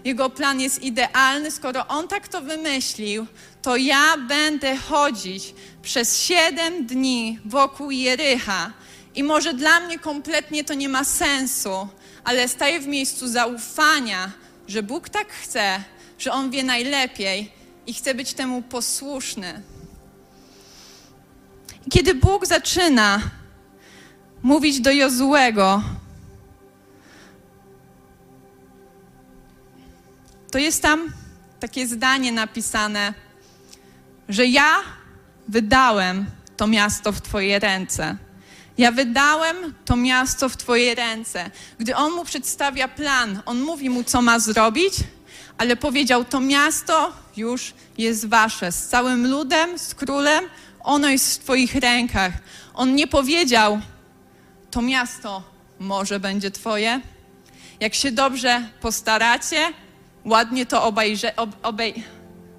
Jego 0.05 0.31
plan 0.31 0.61
jest 0.61 0.83
idealny, 0.83 1.51
skoro 1.51 1.87
On 1.87 2.09
tak 2.09 2.29
to 2.29 2.41
wymyślił, 2.43 3.27
to 3.67 3.77
ja 3.77 4.17
będę 4.17 4.77
chodzić 4.77 5.55
przez 5.83 6.23
siedem 6.23 6.87
dni 6.87 7.39
wokół 7.45 7.91
Jericha. 7.91 8.73
I 9.15 9.23
może 9.23 9.55
dla 9.55 9.81
mnie 9.81 9.99
kompletnie 9.99 10.65
to 10.65 10.75
nie 10.75 10.89
ma 10.89 11.05
sensu, 11.05 11.89
ale 12.25 12.49
staję 12.49 12.81
w 12.81 12.87
miejscu 12.87 13.29
zaufania, 13.29 14.31
że 14.69 14.83
Bóg 14.83 15.09
tak 15.09 15.33
chce, 15.33 15.83
że 16.19 16.33
On 16.33 16.51
wie 16.51 16.65
najlepiej 16.65 17.53
i 17.87 17.95
chce 17.95 18.15
być 18.15 18.35
temu 18.35 18.63
posłuszny. 18.63 19.63
I 21.87 21.91
kiedy 21.91 22.15
Bóg 22.15 22.47
zaczyna 22.47 23.21
mówić 24.43 24.81
do 24.81 24.91
Jozułego, 24.91 25.83
to 30.51 30.59
jest 30.59 30.83
tam 30.83 31.13
takie 31.61 31.87
zdanie 31.87 32.33
napisane, 32.33 33.26
że 34.29 34.47
ja 34.47 34.75
wydałem 35.49 36.27
to 36.57 36.67
miasto 36.67 37.13
w 37.13 37.21
Twoje 37.21 37.59
ręce. 37.59 38.17
Ja 38.79 38.93
wydałem 38.93 39.75
to 39.85 39.97
miasto 39.97 40.49
w 40.49 40.57
Twoje 40.57 40.95
ręce. 40.95 41.51
Gdy 41.79 41.97
on 41.97 42.13
mu 42.13 42.25
przedstawia 42.25 42.89
plan, 42.89 43.43
on 43.47 43.61
mówi 43.61 43.91
mu, 43.91 44.05
co 44.05 44.23
ma 44.23 44.39
zrobić, 44.39 44.95
ale 45.59 45.77
powiedział: 45.77 46.25
To 46.25 46.41
miasto 46.41 47.13
już 47.37 47.75
jest 47.99 48.29
wasze, 48.29 48.73
z 48.73 48.87
całym 48.89 49.31
ludem, 49.31 49.79
z 49.79 49.95
królem, 49.95 50.45
ono 50.81 51.09
jest 51.09 51.35
w 51.35 51.45
Twoich 51.45 51.75
rękach. 51.75 52.33
On 52.75 52.95
nie 52.95 53.07
powiedział: 53.07 53.81
To 54.71 54.83
miasto 54.83 55.43
może 55.79 56.21
będzie 56.21 56.51
Twoje. 56.51 57.01
Jak 57.81 57.95
się 57.95 58.13
dobrze 58.13 58.69
postaracie, 58.81 59.73
ładnie 60.25 60.67
to 60.67 60.83
obejrze, 60.83 61.37
ob, 61.37 61.51
obej, 61.63 62.05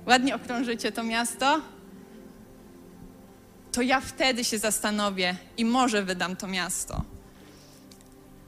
ładnie 0.07 0.35
okrążycie 0.35 0.91
to 0.91 1.03
miasto, 1.03 1.61
to 3.71 3.81
ja 3.81 4.01
wtedy 4.01 4.43
się 4.43 4.57
zastanowię 4.57 5.35
i 5.57 5.65
może 5.65 6.03
wydam 6.03 6.35
to 6.35 6.47
miasto. 6.47 7.01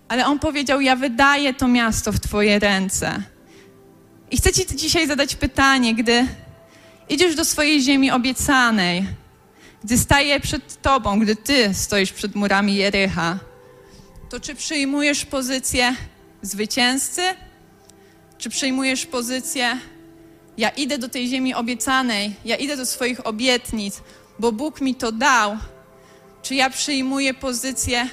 Ale 0.08 0.26
on 0.26 0.40
powiedział: 0.40 0.82
Ja 0.82 0.96
wydaję 0.96 1.54
to 1.54 1.68
miasto 1.68 2.12
w 2.12 2.20
Twoje 2.20 2.60
ręce. 2.60 3.24
I 4.32 4.38
chcę 4.38 4.54
Ci 4.54 4.66
dzisiaj 4.76 5.08
zadać 5.08 5.36
pytanie, 5.36 5.96
gdy 5.96 6.28
idziesz 7.10 7.36
do 7.36 7.46
swojej 7.46 7.82
ziemi 7.82 8.12
obiecanej, 8.12 9.08
gdy 9.84 9.98
staje 9.98 10.40
przed 10.40 10.82
Tobą, 10.82 11.20
gdy 11.20 11.36
Ty 11.36 11.74
stoisz 11.74 12.12
przed 12.12 12.36
murami 12.36 12.76
Jericha, 12.76 13.40
to 14.30 14.40
czy 14.40 14.56
przyjmujesz 14.56 15.26
pozycję 15.26 15.96
zwycięzcy, 16.42 17.22
czy 18.38 18.50
przyjmujesz 18.50 19.06
pozycję, 19.06 19.78
ja 20.60 20.70
idę 20.70 20.98
do 20.98 21.10
tej 21.10 21.28
ziemi 21.28 21.54
obiecanej, 21.54 22.36
ja 22.46 22.56
idę 22.56 22.78
do 22.78 22.86
swoich 22.86 23.28
obietnic, 23.28 24.02
bo 24.40 24.52
Bóg 24.52 24.82
mi 24.82 24.96
to 24.96 25.12
dał, 25.12 25.58
czy 26.42 26.56
ja 26.56 26.70
przyjmuję 26.70 27.34
pozycję, 27.34 28.10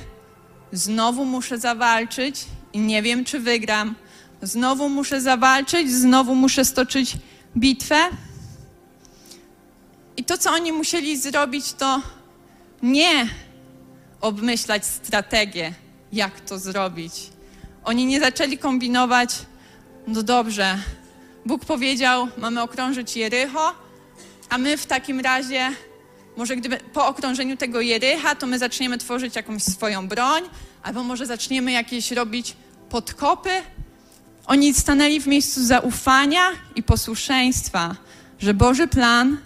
znowu 0.73 1.25
muszę 1.25 1.59
zawalczyć 1.59 2.45
i 2.73 2.79
nie 2.79 3.03
wiem, 3.03 3.25
czy 3.25 3.41
wygram, 3.41 3.95
znowu 4.43 4.89
muszę 4.89 5.21
zawalczyć, 5.21 5.93
znowu 5.93 6.35
muszę 6.35 6.65
stoczyć 6.65 7.17
bitwę. 7.57 7.99
I 10.17 10.25
to, 10.25 10.39
co 10.39 10.51
oni 10.51 10.73
musieli 10.73 11.19
zrobić, 11.19 11.73
to 11.73 12.03
nie 12.83 13.29
obmyślać 14.21 14.87
strategię, 14.87 15.73
jak 16.13 16.41
to 16.41 16.59
zrobić. 16.59 17.13
Oni 17.85 18.07
nie 18.07 18.21
zaczęli 18.21 18.59
kombinować, 18.59 19.31
no 20.07 20.23
dobrze, 20.23 20.79
Bóg 21.47 21.65
powiedział, 21.65 22.29
mamy 22.39 22.63
okrążyć 22.63 23.17
Jericho, 23.17 23.75
a 24.49 24.59
my 24.59 24.77
w 24.77 24.87
takim 24.87 25.21
razie 25.21 25.71
może 26.37 26.57
gdyby 26.57 26.79
po 26.93 27.07
okrążeniu 27.07 27.57
tego 27.57 27.81
Jericha, 27.81 28.35
to 28.35 28.47
my 28.47 28.59
zaczniemy 28.59 28.99
tworzyć 28.99 29.37
jakąś 29.37 29.63
swoją 29.63 30.09
broń, 30.09 30.43
albo 30.83 31.05
może 31.05 31.27
zaczniemy 31.27 31.73
jakieś 31.73 32.11
robić 32.11 32.57
podkopy. 32.89 33.51
Oni 34.47 34.75
stanęli 34.75 35.21
w 35.21 35.27
miejscu 35.27 35.65
zaufania 35.65 36.43
i 36.75 36.83
posłuszeństwa, 36.83 37.97
że 38.39 38.55
Boży 38.55 38.89
plan 38.89 39.37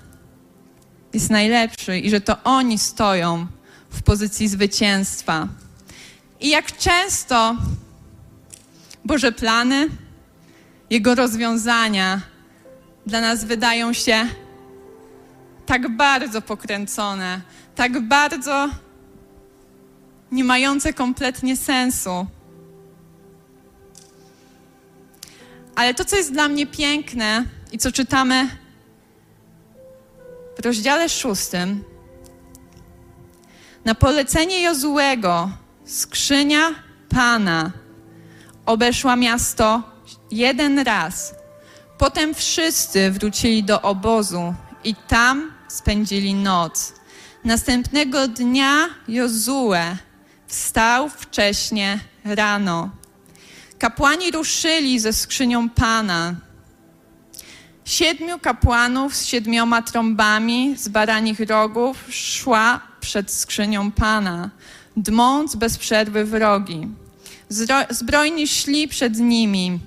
jest 1.13 1.31
najlepszy 1.31 1.99
i 1.99 2.11
że 2.11 2.21
to 2.21 2.43
oni 2.45 2.79
stoją 2.79 3.47
w 3.91 4.03
pozycji 4.03 4.49
zwycięstwa. 4.49 5.49
I 6.41 6.49
jak 6.49 6.79
często 6.79 7.57
Boże 9.05 9.33
plany, 9.33 9.89
Jego 10.91 11.15
rozwiązania 11.15 12.21
dla 13.07 13.21
nas 13.21 13.45
wydają 13.45 13.93
się 13.93 14.27
tak 15.67 15.97
bardzo 15.97 16.43
pokręcone, 16.43 17.41
tak 17.75 18.01
bardzo 18.01 18.69
nie 20.33 20.45
mające 20.45 20.93
kompletnie 20.93 21.57
sensu. 21.57 22.27
Ale 25.77 25.95
to, 25.95 26.05
co 26.05 26.17
jest 26.17 26.33
dla 26.33 26.49
mnie 26.49 26.67
piękne 26.67 27.45
i 27.73 27.79
co 27.79 27.93
czytamy 27.93 28.49
w 30.57 30.65
rozdziale 30.65 31.09
szóstym, 31.09 31.85
na 33.85 33.95
polecenie 33.95 34.63
Jozułego 34.63 35.51
skrzynia 35.85 36.75
Pana 37.09 37.71
obeszła 38.67 39.17
miasto 39.17 39.83
jeden 40.31 40.79
raz. 40.79 41.35
Potem 41.99 42.35
wszyscy 42.35 43.11
wrócili 43.11 43.65
do 43.65 43.83
obozu 43.83 44.55
i 44.85 44.95
tam 44.95 45.53
spędzili 45.69 46.35
noc. 46.35 46.93
Następnego 47.45 48.29
dnia 48.29 48.87
Jozue 49.09 49.97
wstał 50.47 51.09
wcześnie 51.09 52.01
rano. 52.25 52.91
Kapłani 53.79 54.31
ruszyli 54.31 55.01
ze 55.01 55.13
skrzynią 55.13 55.69
Pana. 55.69 56.35
Siedmiu 57.85 58.39
kapłanów 58.39 59.15
z 59.17 59.27
siedmioma 59.27 59.83
trąbami 59.83 60.75
z 60.79 60.89
baranich 60.89 61.41
rogów 61.41 61.97
szła 62.11 62.81
przed 63.01 63.31
skrzynią 63.31 63.93
Pana, 63.93 64.51
dmąc 64.97 65.57
bez 65.57 65.79
przerwy 65.79 66.25
wrogi. 66.25 66.89
Zbrojni 67.91 68.49
szli 68.49 68.89
przed 68.89 69.19
nimi. 69.19 69.81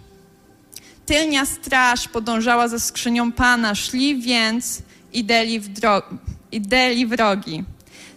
Tylnia 1.05 1.45
straż 1.45 2.07
podążała 2.07 2.67
za 2.67 2.79
skrzynią 2.79 3.31
Pana, 3.31 3.75
szli 3.75 4.21
więc 4.21 4.81
i 5.13 5.23
deli, 5.23 5.59
w 5.59 5.69
i 6.51 6.61
deli 6.61 7.05
wrogi. 7.05 7.63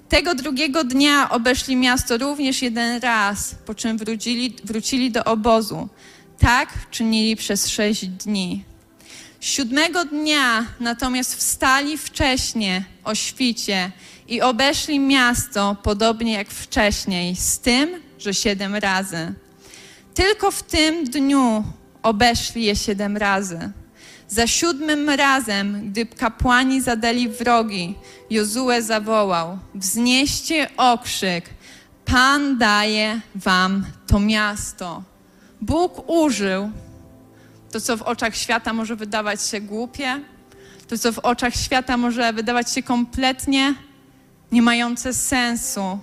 Tego 0.08 0.34
drugiego 0.34 0.84
dnia 0.84 1.30
obeszli 1.30 1.76
miasto 1.76 2.18
również 2.18 2.62
jeden 2.62 3.00
raz, 3.00 3.54
po 3.66 3.74
czym 3.74 3.98
wrócili, 3.98 4.54
wrócili 4.64 5.10
do 5.10 5.24
obozu. 5.24 5.88
Tak 6.38 6.90
czynili 6.90 7.36
przez 7.36 7.68
sześć 7.68 8.06
dni. 8.06 8.64
Siódmego 9.40 10.04
dnia 10.04 10.66
natomiast 10.80 11.34
wstali 11.34 11.98
wcześnie 11.98 12.84
o 13.04 13.14
świcie 13.14 13.92
i 14.28 14.42
obeszli 14.42 15.00
miasto 15.00 15.76
podobnie 15.82 16.32
jak 16.32 16.50
wcześniej, 16.50 17.36
z 17.36 17.58
tym, 17.58 18.02
że 18.18 18.34
siedem 18.34 18.74
razy. 18.74 19.34
Tylko 20.14 20.50
w 20.50 20.62
tym 20.62 21.04
dniu 21.04 21.64
obeszli 22.06 22.64
je 22.64 22.76
siedem 22.76 23.16
razy. 23.16 23.70
Za 24.28 24.46
siódmym 24.46 25.10
razem, 25.10 25.90
gdy 25.90 26.06
kapłani 26.06 26.80
zadali 26.80 27.28
wrogi, 27.28 27.94
Jozue 28.30 28.82
zawołał: 28.82 29.58
Wznieście 29.74 30.70
okrzyk, 30.76 31.44
Pan 32.04 32.58
daje 32.58 33.20
wam 33.34 33.86
to 34.06 34.20
miasto. 34.20 35.02
Bóg 35.60 36.10
użył 36.10 36.70
to, 37.72 37.80
co 37.80 37.96
w 37.96 38.02
oczach 38.02 38.36
świata 38.36 38.72
może 38.72 38.96
wydawać 38.96 39.42
się 39.42 39.60
głupie, 39.60 40.20
to, 40.88 40.98
co 40.98 41.12
w 41.12 41.18
oczach 41.18 41.54
świata 41.54 41.96
może 41.96 42.32
wydawać 42.32 42.72
się 42.72 42.82
kompletnie 42.82 43.74
nie 44.52 44.62
mające 44.62 45.14
sensu. 45.14 45.98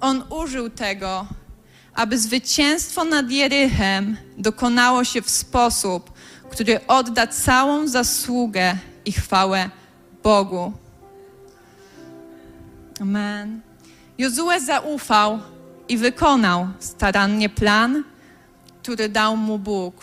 On 0.00 0.24
użył 0.30 0.70
tego, 0.70 1.26
aby 1.98 2.18
zwycięstwo 2.18 3.04
nad 3.04 3.30
Jerychem 3.30 4.16
dokonało 4.36 5.04
się 5.04 5.22
w 5.22 5.30
sposób, 5.30 6.12
który 6.50 6.86
odda 6.86 7.26
całą 7.26 7.88
zasługę 7.88 8.76
i 9.04 9.12
chwałę 9.12 9.70
Bogu. 10.22 10.72
Amen. 13.00 13.60
Jozue 14.18 14.60
zaufał 14.66 15.38
i 15.88 15.96
wykonał 15.98 16.68
starannie 16.78 17.48
plan, 17.48 18.04
który 18.82 19.08
dał 19.08 19.36
mu 19.36 19.58
Bóg. 19.58 19.94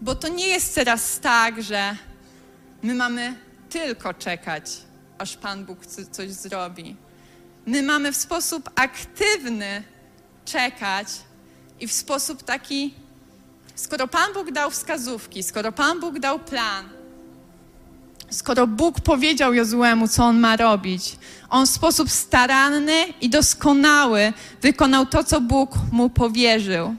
Bo 0.00 0.14
to 0.14 0.28
nie 0.28 0.46
jest 0.46 0.74
teraz 0.74 1.20
tak, 1.20 1.62
że 1.62 1.96
my 2.82 2.94
mamy 2.94 3.34
tylko 3.68 4.14
czekać, 4.14 4.70
aż 5.18 5.36
Pan 5.36 5.64
Bóg 5.64 5.86
coś 5.86 6.30
zrobi. 6.30 6.96
My 7.66 7.82
mamy 7.82 8.12
w 8.12 8.16
sposób 8.16 8.70
aktywny 8.74 9.82
czekać 10.52 11.08
i 11.80 11.88
w 11.88 11.92
sposób 11.92 12.42
taki, 12.42 12.94
skoro 13.74 14.08
Pan 14.08 14.32
Bóg 14.34 14.50
dał 14.50 14.70
wskazówki, 14.70 15.42
skoro 15.42 15.72
Pan 15.72 16.00
Bóg 16.00 16.18
dał 16.18 16.38
plan, 16.38 16.88
skoro 18.30 18.66
Bóg 18.66 19.00
powiedział 19.00 19.54
Jozuemu, 19.54 20.08
co 20.08 20.24
on 20.24 20.40
ma 20.40 20.56
robić, 20.56 21.16
on 21.50 21.66
w 21.66 21.70
sposób 21.70 22.10
staranny 22.10 23.04
i 23.20 23.28
doskonały 23.28 24.32
wykonał 24.62 25.06
to, 25.06 25.24
co 25.24 25.40
Bóg 25.40 25.70
mu 25.92 26.10
powierzył. 26.10 26.94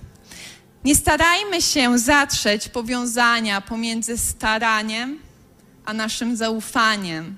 Nie 0.86 0.96
starajmy 0.96 1.62
się 1.62 1.98
zatrzeć 1.98 2.70
powiązania 2.70 3.62
pomiędzy 3.62 4.18
staraniem 4.18 5.20
a 5.86 5.94
naszym 5.94 6.36
zaufaniem. 6.36 7.36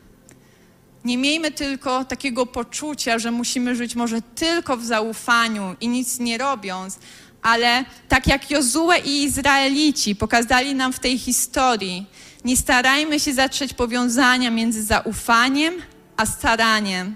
Nie 1.06 1.18
miejmy 1.18 1.52
tylko 1.52 2.06
takiego 2.06 2.46
poczucia, 2.46 3.20
że 3.20 3.32
musimy 3.32 3.76
żyć 3.76 3.96
może 3.96 4.22
tylko 4.22 4.78
w 4.78 4.86
zaufaniu 4.86 5.76
i 5.82 5.88
nic 5.88 6.20
nie 6.20 6.38
robiąc, 6.38 7.00
ale 7.42 7.86
tak 8.08 8.28
jak 8.28 8.52
Jozue 8.52 8.92
i 9.06 9.24
Izraelici 9.24 10.16
pokazali 10.16 10.76
nam 10.76 10.94
w 10.94 11.00
tej 11.00 11.20
historii, 11.20 12.06
nie 12.46 12.58
starajmy 12.58 13.20
się 13.20 13.34
zatrzeć 13.34 13.74
powiązania 13.74 14.52
między 14.52 14.84
zaufaniem 14.84 15.74
a 16.18 16.26
staraniem, 16.26 17.16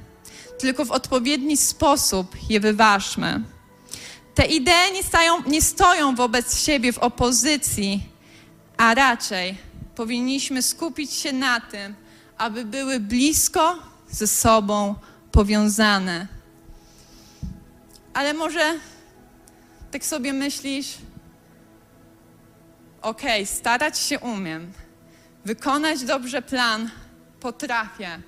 tylko 0.60 0.86
w 0.86 0.91
odpowiedni 0.91 1.58
sposób 1.58 2.36
je 2.50 2.60
wyważmy. 2.60 3.41
Te 4.36 4.45
idee 4.45 4.91
nie, 4.93 5.04
stają, 5.04 5.43
nie 5.48 5.62
stoją 5.62 6.15
wobec 6.15 6.60
siebie 6.60 6.93
w 6.93 6.98
opozycji, 6.98 8.04
a 8.78 8.93
raczej 8.95 9.58
powinniśmy 9.95 10.62
skupić 10.62 11.13
się 11.13 11.34
na 11.34 11.62
tym, 11.62 11.95
aby 12.38 12.65
były 12.65 13.00
blisko 13.00 13.80
ze 14.12 14.28
sobą 14.28 14.95
powiązane. 15.32 16.28
Ale 18.13 18.34
może 18.34 18.80
tak 19.91 20.06
sobie 20.06 20.34
myślisz, 20.34 20.98
okej, 23.02 23.43
okay, 23.43 23.45
starać 23.45 24.00
się 24.00 24.19
umiem, 24.19 24.71
wykonać 25.45 26.04
dobrze 26.04 26.41
plan 26.41 26.89
potrafię, 27.39 28.19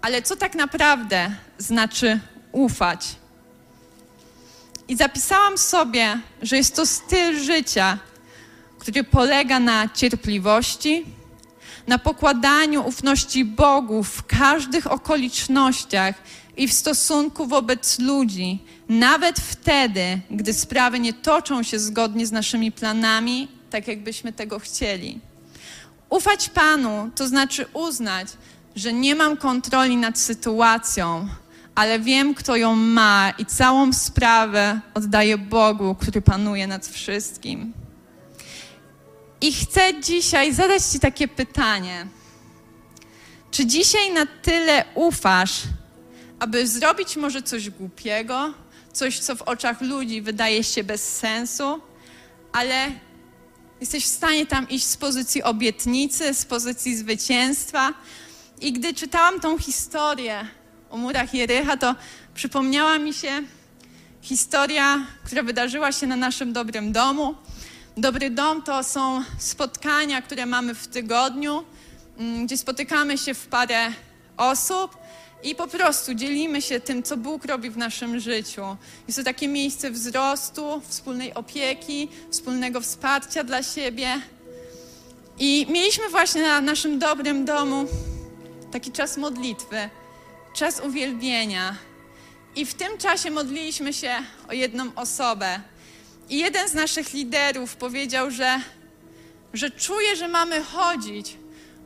ale 0.00 0.22
co 0.22 0.36
tak 0.36 0.54
naprawdę 0.54 1.30
znaczy 1.58 2.20
ufać? 2.52 3.16
I 4.88 4.96
zapisałam 4.96 5.58
sobie, 5.58 6.20
że 6.42 6.56
jest 6.56 6.76
to 6.76 6.86
styl 6.86 7.40
życia, 7.40 7.98
który 8.78 9.04
polega 9.04 9.60
na 9.60 9.88
cierpliwości, 9.88 11.06
na 11.88 11.98
pokładaniu 11.98 12.86
ufności 12.86 13.44
Bogu 13.44 14.02
w 14.02 14.26
każdych 14.26 14.92
okolicznościach 14.92 16.14
i 16.56 16.68
w 16.68 16.72
stosunku 16.72 17.46
wobec 17.46 17.98
ludzi, 17.98 18.58
nawet 18.88 19.40
wtedy, 19.40 20.20
gdy 20.30 20.54
sprawy 20.54 21.00
nie 21.00 21.12
toczą 21.12 21.62
się 21.62 21.78
zgodnie 21.78 22.26
z 22.26 22.32
naszymi 22.32 22.72
planami, 22.72 23.48
tak 23.70 23.88
jakbyśmy 23.88 24.32
tego 24.32 24.58
chcieli. 24.58 25.20
Ufać 26.10 26.48
Panu 26.48 27.10
to 27.14 27.28
znaczy 27.28 27.66
uznać, 27.72 28.28
że 28.76 28.92
nie 28.92 29.14
mam 29.14 29.36
kontroli 29.36 29.96
nad 29.96 30.18
sytuacją, 30.18 31.28
ale 31.74 32.00
wiem, 32.00 32.34
kto 32.34 32.56
ją 32.56 32.76
ma 32.76 33.32
i 33.38 33.46
całą 33.46 33.92
sprawę 33.92 34.80
oddaję 34.94 35.38
Bogu, 35.38 35.94
który 35.94 36.22
panuje 36.22 36.66
nad 36.66 36.86
wszystkim. 36.86 37.72
I 39.40 39.52
chcę 39.52 40.00
dzisiaj 40.00 40.54
zadać 40.54 40.82
Ci 40.82 41.00
takie 41.00 41.28
pytanie. 41.28 42.06
Czy 43.50 43.66
dzisiaj 43.66 44.12
na 44.12 44.26
tyle 44.26 44.84
ufasz, 44.94 45.62
aby 46.38 46.66
zrobić 46.66 47.16
może 47.16 47.42
coś 47.42 47.70
głupiego, 47.70 48.54
coś, 48.92 49.18
co 49.18 49.36
w 49.36 49.42
oczach 49.42 49.80
ludzi 49.80 50.22
wydaje 50.22 50.64
się 50.64 50.84
bez 50.84 51.16
sensu, 51.16 51.80
ale 52.52 52.92
jesteś 53.80 54.04
w 54.04 54.08
stanie 54.08 54.46
tam 54.46 54.68
iść 54.68 54.84
z 54.84 54.96
pozycji 54.96 55.42
obietnicy, 55.42 56.34
z 56.34 56.44
pozycji 56.44 56.96
zwycięstwa? 56.96 57.94
I 58.60 58.72
gdy 58.72 58.94
czytałam 58.94 59.40
tą 59.40 59.58
historię 59.58 60.48
o 60.90 60.96
murach 60.96 61.34
Jerycha, 61.34 61.76
to 61.76 61.94
przypomniała 62.34 62.98
mi 62.98 63.14
się 63.14 63.42
historia, 64.22 65.06
która 65.24 65.42
wydarzyła 65.42 65.92
się 65.92 66.06
na 66.06 66.16
naszym 66.16 66.52
dobrym 66.52 66.92
domu. 66.92 67.34
Dobry 67.98 68.30
dom 68.30 68.62
to 68.62 68.84
są 68.84 69.22
spotkania, 69.38 70.22
które 70.22 70.46
mamy 70.46 70.74
w 70.74 70.86
tygodniu, 70.86 71.64
mm, 72.18 72.46
gdzie 72.46 72.56
spotykamy 72.56 73.18
się 73.18 73.34
w 73.34 73.46
parę 73.46 73.92
osób 74.36 74.96
i 75.42 75.54
po 75.54 75.66
prostu 75.66 76.14
dzielimy 76.14 76.62
się 76.62 76.80
tym, 76.80 77.02
co 77.02 77.16
Bóg 77.16 77.44
robi 77.44 77.70
w 77.70 77.76
naszym 77.76 78.20
życiu. 78.20 78.76
Jest 79.06 79.18
to 79.18 79.24
takie 79.24 79.48
miejsce 79.48 79.90
wzrostu, 79.90 80.82
wspólnej 80.88 81.34
opieki, 81.34 82.08
wspólnego 82.30 82.80
wsparcia 82.80 83.44
dla 83.44 83.62
siebie. 83.62 84.08
I 85.38 85.66
mieliśmy 85.70 86.08
właśnie 86.08 86.42
na 86.42 86.60
naszym 86.60 86.98
dobrym 86.98 87.44
domu 87.44 87.86
taki 88.72 88.92
czas 88.92 89.16
modlitwy, 89.16 89.90
czas 90.54 90.80
uwielbienia. 90.80 91.76
I 92.56 92.66
w 92.66 92.74
tym 92.74 92.98
czasie 92.98 93.30
modliliśmy 93.30 93.92
się 93.92 94.10
o 94.48 94.52
jedną 94.52 94.94
osobę. 94.96 95.60
I 96.28 96.38
jeden 96.38 96.68
z 96.68 96.74
naszych 96.74 97.12
liderów 97.12 97.76
powiedział, 97.76 98.30
że, 98.30 98.60
że 99.54 99.70
czuje, 99.70 100.16
że 100.16 100.28
mamy 100.28 100.62
chodzić 100.62 101.36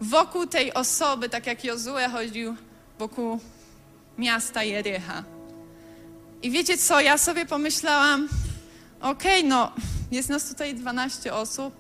wokół 0.00 0.46
tej 0.46 0.74
osoby, 0.74 1.28
tak 1.28 1.46
jak 1.46 1.64
Jozue 1.64 2.08
chodził 2.12 2.56
wokół 2.98 3.40
miasta 4.18 4.62
Jericha. 4.62 5.24
I 6.42 6.50
wiecie 6.50 6.78
co, 6.78 7.00
ja 7.00 7.18
sobie 7.18 7.46
pomyślałam, 7.46 8.28
okej, 9.00 9.38
okay, 9.38 9.48
no, 9.48 9.72
jest 10.10 10.28
nas 10.28 10.48
tutaj 10.48 10.74
12 10.74 11.34
osób, 11.34 11.74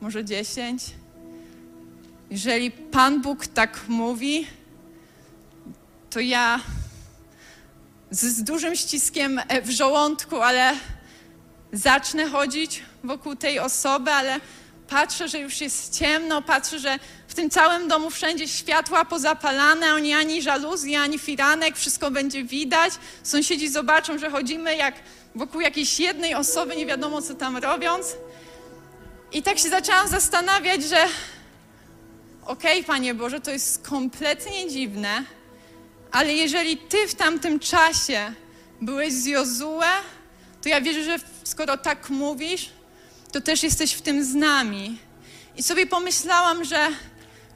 może 0.00 0.24
10. 0.24 0.82
Jeżeli 2.30 2.70
Pan 2.70 3.22
Bóg 3.22 3.46
tak 3.46 3.84
mówi, 3.88 4.46
to 6.10 6.20
ja 6.20 6.60
z, 8.10 8.20
z 8.20 8.42
dużym 8.42 8.76
ściskiem 8.76 9.40
w 9.62 9.70
żołądku, 9.70 10.40
ale 10.40 10.74
zacznę 11.74 12.28
chodzić 12.28 12.82
wokół 13.04 13.36
tej 13.36 13.58
osoby, 13.58 14.10
ale 14.10 14.40
patrzę, 14.88 15.28
że 15.28 15.38
już 15.38 15.60
jest 15.60 15.98
ciemno, 15.98 16.42
patrzę, 16.42 16.78
że 16.78 16.98
w 17.28 17.34
tym 17.34 17.50
całym 17.50 17.88
domu 17.88 18.10
wszędzie 18.10 18.48
światła 18.48 19.04
pozapalane, 19.04 19.94
oni 19.94 20.12
ani 20.12 20.42
żaluzji, 20.42 20.96
ani 20.96 21.18
firanek, 21.18 21.76
wszystko 21.76 22.10
będzie 22.10 22.44
widać. 22.44 22.92
Sąsiedzi 23.22 23.68
zobaczą, 23.68 24.18
że 24.18 24.30
chodzimy 24.30 24.76
jak 24.76 24.94
wokół 25.34 25.60
jakiejś 25.60 26.00
jednej 26.00 26.34
osoby, 26.34 26.76
nie 26.76 26.86
wiadomo 26.86 27.22
co 27.22 27.34
tam 27.34 27.56
robiąc. 27.56 28.06
I 29.32 29.42
tak 29.42 29.58
się 29.58 29.68
zaczęłam 29.68 30.08
zastanawiać, 30.08 30.84
że 30.84 31.06
okej, 32.46 32.72
okay, 32.72 32.84
Panie 32.84 33.14
Boże, 33.14 33.40
to 33.40 33.50
jest 33.50 33.88
kompletnie 33.88 34.70
dziwne, 34.70 35.24
ale 36.12 36.32
jeżeli 36.32 36.76
Ty 36.76 37.08
w 37.08 37.14
tamtym 37.14 37.58
czasie 37.58 38.32
byłeś 38.80 39.12
z 39.12 39.26
Jozue, 39.26 39.82
to 40.64 40.68
ja 40.68 40.80
wierzę, 40.80 41.04
że 41.04 41.18
skoro 41.44 41.76
tak 41.76 42.10
mówisz, 42.10 42.70
to 43.32 43.40
też 43.40 43.62
jesteś 43.62 43.92
w 43.92 44.02
tym 44.02 44.24
z 44.24 44.34
nami. 44.34 44.98
I 45.56 45.62
sobie 45.62 45.86
pomyślałam, 45.86 46.64
że 46.64 46.88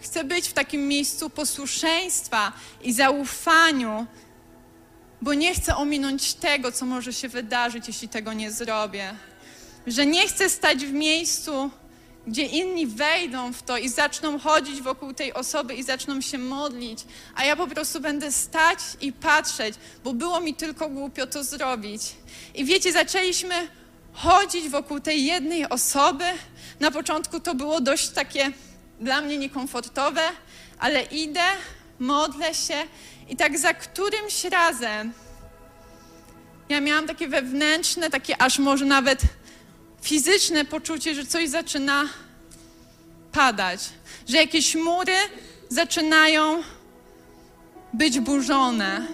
chcę 0.01 0.25
być 0.25 0.49
w 0.49 0.53
takim 0.53 0.89
miejscu 0.89 1.31
posłuszeństwa 1.31 2.53
i 2.83 2.93
zaufaniu, 2.93 4.07
bo 5.23 5.35
nie 5.35 5.55
chcę 5.55 5.77
ominąć 5.77 6.35
tego, 6.35 6.73
co 6.73 6.87
może 6.87 7.13
się 7.13 7.29
wydarzyć, 7.29 7.89
jeśli 7.89 8.09
tego 8.09 8.33
nie 8.33 8.53
zrobię. 8.53 9.15
Że 9.87 10.07
nie 10.07 10.29
chcę 10.29 10.51
stać 10.51 10.87
w 10.87 10.93
miejscu, 10.93 11.71
gdzie 12.29 12.43
inni 12.43 12.87
wejdą 12.87 13.53
w 13.53 13.63
to 13.63 13.79
i 13.79 13.89
zaczną 13.89 14.39
chodzić 14.39 14.83
wokół 14.83 15.13
tej 15.15 15.35
osoby 15.35 15.75
i 15.75 15.83
zaczną 15.83 16.21
się 16.21 16.39
modlić, 16.39 17.01
a 17.35 17.45
ja 17.45 17.57
po 17.57 17.67
prostu 17.67 18.01
będę 18.01 18.33
stać 18.33 18.79
i 19.01 19.13
patrzeć, 19.13 19.75
bo 20.05 20.13
było 20.13 20.41
mi 20.41 20.55
tylko 20.55 20.89
głupio 20.89 21.27
to 21.27 21.45
zrobić. 21.45 22.03
I 22.55 22.65
wiecie, 22.65 22.93
zaczęliśmy 22.93 23.55
chodzić 24.13 24.69
wokół 24.69 25.01
tej 25.01 25.25
jednej 25.25 25.69
osoby. 25.69 26.25
Na 26.81 26.91
początku 26.91 27.41
to 27.41 27.55
było 27.55 27.81
dość 27.81 28.09
takie 28.09 28.53
dla 29.01 29.21
mnie 29.21 29.39
niekomfortowe, 29.39 30.23
ale 30.79 31.03
idę, 31.03 31.45
modlę 31.99 32.55
się 32.55 32.83
i 33.29 33.37
tak 33.37 33.59
za 33.59 33.75
którymś 33.75 34.45
razem 34.45 35.13
ja 36.69 36.81
miałam 36.81 37.07
takie 37.07 37.29
wewnętrzne, 37.29 38.11
takie 38.11 38.43
aż 38.43 38.59
może 38.59 38.85
nawet 38.85 39.23
fizyczne 40.03 40.65
poczucie, 40.65 41.15
że 41.15 41.27
coś 41.27 41.49
zaczyna 41.49 42.09
padać, 43.33 43.81
że 44.29 44.37
jakieś 44.37 44.75
mury 44.75 45.17
zaczynają 45.69 46.63
być 47.93 48.21
burzone. 48.21 49.07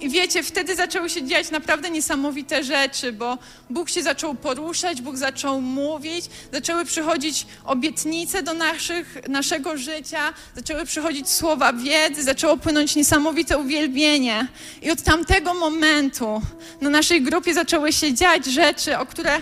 I 0.00 0.08
wiecie, 0.08 0.42
wtedy 0.42 0.76
zaczęły 0.76 1.10
się 1.10 1.22
dziać 1.22 1.50
naprawdę 1.50 1.90
niesamowite 1.90 2.64
rzeczy, 2.64 3.12
bo 3.12 3.38
Bóg 3.70 3.90
się 3.90 4.02
zaczął 4.02 4.34
poruszać, 4.34 5.02
Bóg 5.02 5.16
zaczął 5.16 5.60
mówić, 5.60 6.24
zaczęły 6.52 6.84
przychodzić 6.84 7.46
obietnice 7.64 8.42
do 8.42 8.54
naszych, 8.54 9.28
naszego 9.28 9.76
życia, 9.76 10.32
zaczęły 10.56 10.84
przychodzić 10.84 11.30
słowa 11.30 11.72
wiedzy, 11.72 12.22
zaczęło 12.22 12.56
płynąć 12.56 12.96
niesamowite 12.96 13.58
uwielbienie. 13.58 14.46
I 14.82 14.90
od 14.90 15.02
tamtego 15.02 15.54
momentu 15.54 16.42
na 16.80 16.90
naszej 16.90 17.22
grupie 17.22 17.54
zaczęły 17.54 17.92
się 17.92 18.14
dziać 18.14 18.46
rzeczy, 18.46 18.98
o 18.98 19.06
które 19.06 19.40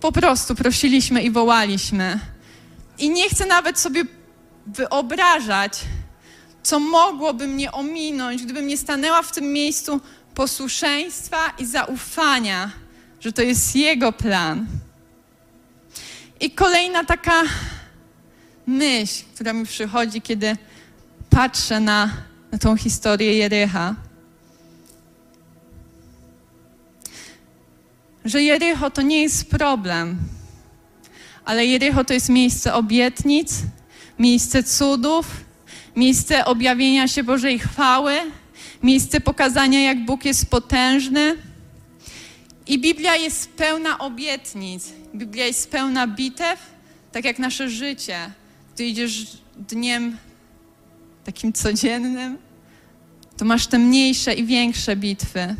po 0.00 0.12
prostu 0.12 0.54
prosiliśmy 0.54 1.22
i 1.22 1.30
wołaliśmy. 1.30 2.20
I 2.98 3.10
nie 3.10 3.28
chcę 3.28 3.46
nawet 3.46 3.78
sobie 3.78 4.04
wyobrażać, 4.66 5.80
co 6.62 6.80
mogłoby 6.80 7.46
mnie 7.46 7.72
ominąć, 7.72 8.42
gdybym 8.42 8.66
nie 8.66 8.76
stanęła 8.76 9.22
w 9.22 9.32
tym 9.32 9.52
miejscu 9.52 10.00
posłuszeństwa 10.34 11.38
i 11.58 11.66
zaufania, 11.66 12.70
że 13.20 13.32
to 13.32 13.42
jest 13.42 13.76
Jego 13.76 14.12
plan. 14.12 14.66
I 16.40 16.50
kolejna 16.50 17.04
taka 17.04 17.42
myśl, 18.66 19.24
która 19.34 19.52
mi 19.52 19.66
przychodzi, 19.66 20.22
kiedy 20.22 20.56
patrzę 21.30 21.80
na, 21.80 22.10
na 22.52 22.58
tą 22.58 22.76
historię 22.76 23.34
Jericha. 23.34 23.94
Że 28.28 28.42
Jericho 28.42 28.90
to 28.90 29.02
nie 29.02 29.22
jest 29.22 29.50
problem, 29.50 30.18
ale 31.44 31.66
Jericho 31.66 32.04
to 32.04 32.14
jest 32.14 32.28
miejsce 32.28 32.74
obietnic, 32.74 33.52
miejsce 34.18 34.62
cudów, 34.62 35.44
miejsce 35.96 36.44
objawienia 36.44 37.08
się 37.08 37.24
Bożej 37.24 37.58
chwały, 37.58 38.12
miejsce 38.82 39.20
pokazania, 39.20 39.80
jak 39.80 40.04
Bóg 40.04 40.24
jest 40.24 40.50
potężny. 40.50 41.36
I 42.66 42.78
Biblia 42.78 43.16
jest 43.16 43.52
pełna 43.52 43.98
obietnic, 43.98 44.92
Biblia 45.14 45.46
jest 45.46 45.70
pełna 45.70 46.06
bitew, 46.06 46.58
tak 47.12 47.24
jak 47.24 47.38
nasze 47.38 47.70
życie. 47.70 48.30
Ty 48.76 48.84
idziesz 48.84 49.26
dniem 49.56 50.16
takim 51.24 51.52
codziennym, 51.52 52.38
to 53.36 53.44
masz 53.44 53.66
te 53.66 53.78
mniejsze 53.78 54.34
i 54.34 54.44
większe 54.44 54.96
bitwy. 54.96 55.56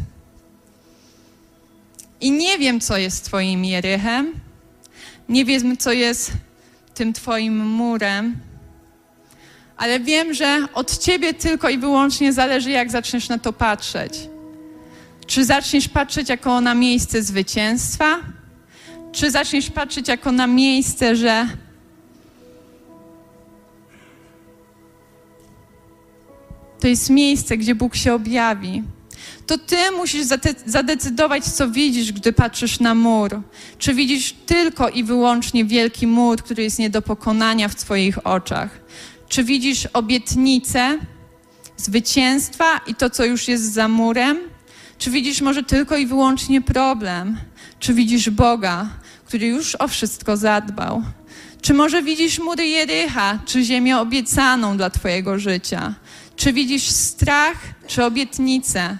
I 2.21 2.31
nie 2.31 2.59
wiem, 2.59 2.81
co 2.81 2.97
jest 2.97 3.25
Twoim 3.25 3.65
Jerychem, 3.65 4.33
nie 5.29 5.45
wiem, 5.45 5.77
co 5.77 5.93
jest 5.93 6.33
tym 6.95 7.13
Twoim 7.13 7.67
murem, 7.67 8.37
ale 9.77 10.01
wiem, 10.01 10.35
że 10.35 10.67
od 10.75 10.99
Ciebie 10.99 11.35
tylko 11.35 11.69
i 11.69 11.79
wyłącznie 11.79 12.33
zależy, 12.33 12.71
jak 12.71 12.91
zaczniesz 12.91 13.29
na 13.29 13.39
to 13.39 13.53
patrzeć. 13.53 14.13
Czy 15.27 15.45
zaczniesz 15.45 15.89
patrzeć 15.89 16.29
jako 16.29 16.61
na 16.61 16.75
miejsce 16.75 17.23
zwycięstwa, 17.23 18.19
czy 19.13 19.31
zaczniesz 19.31 19.71
patrzeć 19.71 20.09
jako 20.09 20.33
na 20.33 20.47
miejsce, 20.47 21.17
że 21.17 21.47
to 26.81 26.89
jest 26.89 27.11
miejsce, 27.11 27.57
gdzie 27.57 27.75
Bóg 27.75 27.97
się 27.97 28.15
objawi. 28.15 28.83
To 29.49 29.59
ty 29.59 29.77
musisz 29.97 30.25
zadecydować, 30.67 31.45
co 31.45 31.71
widzisz, 31.71 32.13
gdy 32.13 32.33
patrzysz 32.33 32.81
na 32.81 32.95
mur. 32.95 33.41
Czy 33.79 33.95
widzisz 33.95 34.35
tylko 34.47 34.89
i 34.89 35.05
wyłącznie 35.05 35.65
wielki 35.65 36.07
mur, 36.07 36.43
który 36.43 36.63
jest 36.63 36.79
nie 36.79 36.91
do 36.91 37.03
pokonania 37.03 37.69
w 37.69 37.75
Twoich 37.75 38.27
oczach? 38.27 38.81
Czy 39.29 39.45
widzisz 39.45 39.87
obietnicę 39.93 40.99
zwycięstwa 41.77 42.81
i 42.87 42.95
to, 42.95 43.11
co 43.11 43.25
już 43.25 43.49
jest 43.49 43.73
za 43.73 43.89
murem? 43.89 44.39
Czy 44.99 45.11
widzisz 45.11 45.41
może 45.41 45.63
tylko 45.63 45.97
i 45.97 46.07
wyłącznie 46.07 46.61
problem? 46.61 47.39
Czy 47.79 47.95
widzisz 47.95 48.31
Boga, 48.31 48.89
który 49.25 49.47
już 49.47 49.75
o 49.75 49.89
wszystko 49.89 50.37
zadbał? 50.37 51.03
Czy 51.63 51.75
może 51.75 52.03
widzisz 52.03 52.39
mury 52.39 52.67
Jericha, 52.67 53.39
czy 53.47 53.65
ziemię 53.65 53.99
obiecaną 53.99 54.77
dla 54.77 54.91
Twojego 54.91 55.39
życia? 55.39 55.95
Czy 56.37 56.53
widzisz 56.53 56.91
strach, 56.91 57.57
czy 57.87 58.05
obietnicę? 58.05 58.99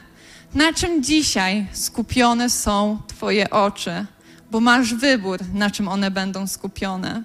Na 0.55 0.73
czym 0.73 1.03
dzisiaj 1.03 1.67
skupione 1.73 2.51
są 2.51 2.99
Twoje 3.07 3.51
oczy? 3.51 4.07
Bo 4.51 4.61
masz 4.61 4.95
wybór, 4.95 5.39
na 5.55 5.71
czym 5.71 5.89
one 5.89 6.11
będą 6.11 6.47
skupione. 6.47 7.23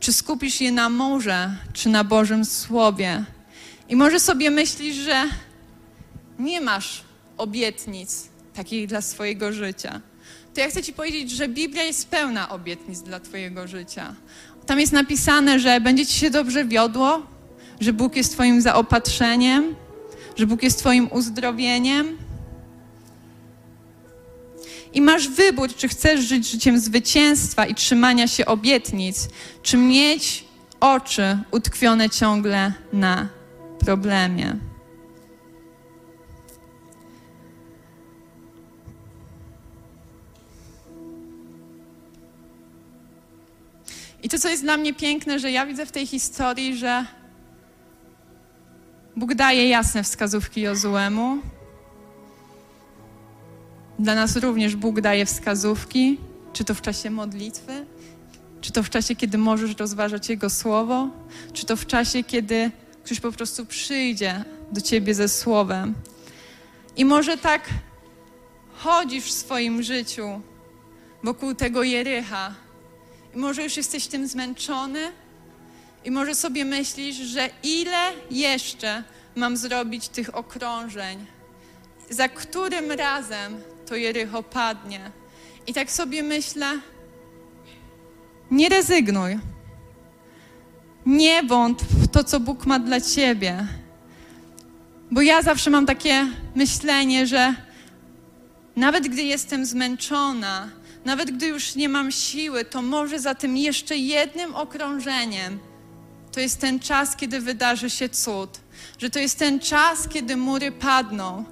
Czy 0.00 0.12
skupisz 0.12 0.60
je 0.60 0.72
na 0.72 0.88
morze, 0.88 1.56
czy 1.72 1.88
na 1.88 2.04
Bożym 2.04 2.44
Słowie? 2.44 3.24
I 3.88 3.96
może 3.96 4.20
sobie 4.20 4.50
myślisz, 4.50 4.96
że 4.96 5.24
nie 6.38 6.60
masz 6.60 7.04
obietnic 7.36 8.28
takich 8.54 8.86
dla 8.86 9.00
swojego 9.00 9.52
życia. 9.52 10.00
To 10.54 10.60
ja 10.60 10.68
chcę 10.68 10.82
Ci 10.82 10.92
powiedzieć, 10.92 11.30
że 11.30 11.48
Biblia 11.48 11.82
jest 11.82 12.08
pełna 12.08 12.48
obietnic 12.48 13.00
dla 13.00 13.20
Twojego 13.20 13.68
życia. 13.68 14.14
Tam 14.66 14.80
jest 14.80 14.92
napisane, 14.92 15.58
że 15.58 15.80
będzie 15.80 16.06
Ci 16.06 16.18
się 16.18 16.30
dobrze 16.30 16.64
wiodło, 16.64 17.22
że 17.80 17.92
Bóg 17.92 18.16
jest 18.16 18.32
Twoim 18.32 18.60
zaopatrzeniem, 18.60 19.74
że 20.36 20.46
Bóg 20.46 20.62
jest 20.62 20.78
Twoim 20.78 21.08
uzdrowieniem, 21.12 22.18
i 24.92 25.00
masz 25.00 25.28
wybór, 25.28 25.74
czy 25.74 25.88
chcesz 25.88 26.20
żyć 26.20 26.50
życiem 26.50 26.78
zwycięstwa 26.78 27.66
i 27.66 27.74
trzymania 27.74 28.28
się 28.28 28.46
obietnic, 28.46 29.28
czy 29.62 29.76
mieć 29.76 30.44
oczy 30.80 31.38
utkwione 31.50 32.10
ciągle 32.10 32.72
na 32.92 33.28
problemie. 33.78 34.56
I 44.22 44.28
to, 44.28 44.38
co 44.38 44.48
jest 44.48 44.62
dla 44.62 44.76
mnie 44.76 44.94
piękne, 44.94 45.38
że 45.38 45.50
ja 45.50 45.66
widzę 45.66 45.86
w 45.86 45.92
tej 45.92 46.06
historii, 46.06 46.76
że 46.76 47.06
Bóg 49.16 49.34
daje 49.34 49.68
jasne 49.68 50.02
wskazówki 50.02 50.60
Jozuemu, 50.60 51.38
dla 54.00 54.14
nas 54.14 54.36
również 54.36 54.76
Bóg 54.76 55.00
daje 55.00 55.26
wskazówki, 55.26 56.18
czy 56.52 56.64
to 56.64 56.74
w 56.74 56.80
czasie 56.80 57.10
modlitwy, 57.10 57.86
czy 58.60 58.72
to 58.72 58.82
w 58.82 58.90
czasie, 58.90 59.16
kiedy 59.16 59.38
możesz 59.38 59.76
rozważać 59.76 60.28
Jego 60.28 60.50
słowo, 60.50 61.08
czy 61.52 61.66
to 61.66 61.76
w 61.76 61.86
czasie, 61.86 62.24
kiedy 62.24 62.70
ktoś 63.04 63.20
po 63.20 63.32
prostu 63.32 63.66
przyjdzie 63.66 64.44
do 64.72 64.80
ciebie 64.80 65.14
ze 65.14 65.28
słowem. 65.28 65.94
I 66.96 67.04
może 67.04 67.38
tak 67.38 67.62
chodzisz 68.72 69.24
w 69.24 69.32
swoim 69.32 69.82
życiu 69.82 70.40
wokół 71.24 71.54
tego 71.54 71.82
Jericha, 71.82 72.54
i 73.34 73.38
może 73.38 73.62
już 73.62 73.76
jesteś 73.76 74.06
tym 74.06 74.26
zmęczony, 74.26 75.12
i 76.04 76.10
może 76.10 76.34
sobie 76.34 76.64
myślisz, 76.64 77.16
że 77.16 77.50
ile 77.62 78.12
jeszcze 78.30 79.04
mam 79.36 79.56
zrobić 79.56 80.08
tych 80.08 80.36
okrążeń, 80.36 81.26
za 82.10 82.28
którym 82.28 82.92
razem 82.92 83.60
to 83.90 83.96
Jericho 83.96 84.42
padnie. 84.42 85.10
I 85.66 85.74
tak 85.74 85.90
sobie 85.90 86.22
myślę, 86.22 86.66
nie 88.50 88.68
rezygnuj. 88.68 89.38
Nie 91.06 91.42
wątp 91.42 91.84
w 91.90 92.08
to, 92.08 92.24
co 92.24 92.40
Bóg 92.40 92.66
ma 92.66 92.78
dla 92.78 93.00
ciebie. 93.00 93.66
Bo 95.10 95.22
ja 95.22 95.42
zawsze 95.42 95.70
mam 95.70 95.86
takie 95.86 96.26
myślenie, 96.54 97.26
że 97.26 97.54
nawet 98.76 99.08
gdy 99.08 99.22
jestem 99.22 99.66
zmęczona, 99.66 100.68
nawet 101.04 101.30
gdy 101.30 101.46
już 101.46 101.74
nie 101.74 101.88
mam 101.88 102.12
siły, 102.12 102.64
to 102.64 102.82
może 102.82 103.18
za 103.20 103.34
tym 103.34 103.56
jeszcze 103.56 103.96
jednym 103.96 104.54
okrążeniem 104.54 105.58
to 106.32 106.40
jest 106.40 106.60
ten 106.60 106.80
czas, 106.80 107.16
kiedy 107.16 107.40
wydarzy 107.40 107.90
się 107.90 108.08
cud. 108.08 108.50
Że 108.98 109.10
to 109.10 109.18
jest 109.18 109.38
ten 109.38 109.60
czas, 109.60 110.08
kiedy 110.08 110.36
mury 110.36 110.72
padną. 110.72 111.44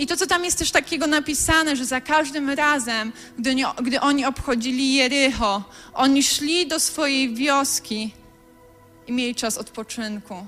I 0.00 0.06
to, 0.06 0.16
co 0.16 0.26
tam 0.26 0.44
jest 0.44 0.58
też 0.58 0.70
takiego 0.70 1.06
napisane, 1.06 1.76
że 1.76 1.84
za 1.84 2.00
każdym 2.00 2.50
razem, 2.50 3.12
gdy, 3.38 3.54
nie, 3.54 3.66
gdy 3.82 4.00
oni 4.00 4.24
obchodzili 4.24 4.94
Jericho, 4.94 5.62
oni 5.94 6.22
szli 6.22 6.66
do 6.66 6.80
swojej 6.80 7.34
wioski 7.34 8.10
i 9.06 9.12
mieli 9.12 9.34
czas 9.34 9.58
odpoczynku. 9.58 10.46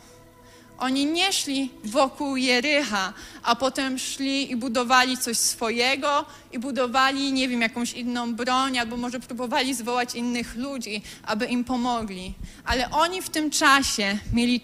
Oni 0.78 1.06
nie 1.06 1.32
szli 1.32 1.70
wokół 1.84 2.36
Jericha, 2.36 3.12
a 3.42 3.56
potem 3.56 3.98
szli 3.98 4.50
i 4.50 4.56
budowali 4.56 5.18
coś 5.18 5.38
swojego 5.38 6.24
i 6.52 6.58
budowali, 6.58 7.32
nie 7.32 7.48
wiem, 7.48 7.60
jakąś 7.60 7.92
inną 7.92 8.34
broń, 8.34 8.78
albo 8.78 8.96
może 8.96 9.20
próbowali 9.20 9.74
zwołać 9.74 10.14
innych 10.14 10.56
ludzi, 10.56 11.02
aby 11.26 11.46
im 11.46 11.64
pomogli. 11.64 12.34
Ale 12.64 12.90
oni 12.90 13.22
w 13.22 13.30
tym 13.30 13.50
czasie 13.50 14.18
mieli 14.32 14.60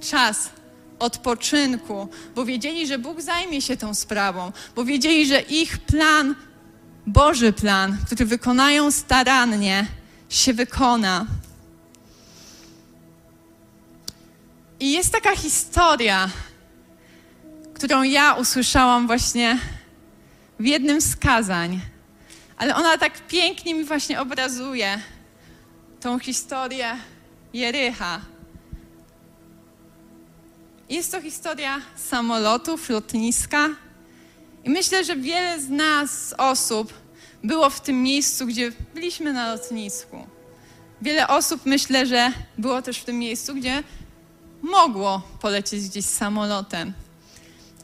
czas 0.00 0.50
odpoczynku, 0.98 2.08
bo 2.34 2.44
wiedzieli, 2.44 2.86
że 2.86 2.98
Bóg 2.98 3.20
zajmie 3.20 3.62
się 3.62 3.76
tą 3.76 3.94
sprawą, 3.94 4.52
bo 4.76 4.84
wiedzieli, 4.84 5.26
że 5.26 5.40
ich 5.40 5.78
plan, 5.78 6.34
Boży 7.06 7.52
plan, 7.52 7.98
który 8.06 8.24
wykonają 8.24 8.90
starannie, 8.90 9.86
się 10.28 10.52
wykona. 10.52 11.26
I 14.80 14.92
jest 14.92 15.12
taka 15.12 15.36
historia, 15.36 16.30
którą 17.74 18.02
ja 18.02 18.34
usłyszałam 18.34 19.06
właśnie 19.06 19.58
w 20.60 20.66
jednym 20.66 21.00
z 21.00 21.16
kazań, 21.16 21.80
ale 22.56 22.76
ona 22.76 22.98
tak 22.98 23.26
pięknie 23.26 23.74
mi 23.74 23.84
właśnie 23.84 24.20
obrazuje 24.20 24.98
tą 26.00 26.18
historię 26.18 26.96
Jericha. 27.52 28.20
Jest 30.88 31.12
to 31.12 31.22
historia 31.22 31.80
samolotów, 31.96 32.88
lotniska. 32.88 33.68
I 34.64 34.70
myślę, 34.70 35.04
że 35.04 35.16
wiele 35.16 35.60
z 35.60 35.68
nas, 35.68 36.34
osób, 36.38 36.92
było 37.44 37.70
w 37.70 37.80
tym 37.80 38.02
miejscu, 38.02 38.46
gdzie 38.46 38.72
byliśmy 38.94 39.32
na 39.32 39.52
lotnisku. 39.54 40.26
Wiele 41.02 41.28
osób, 41.28 41.60
myślę, 41.64 42.06
że 42.06 42.32
było 42.58 42.82
też 42.82 42.98
w 42.98 43.04
tym 43.04 43.18
miejscu, 43.18 43.54
gdzie 43.54 43.82
mogło 44.62 45.22
polecieć 45.40 45.88
gdzieś 45.88 46.04
samolotem. 46.04 46.92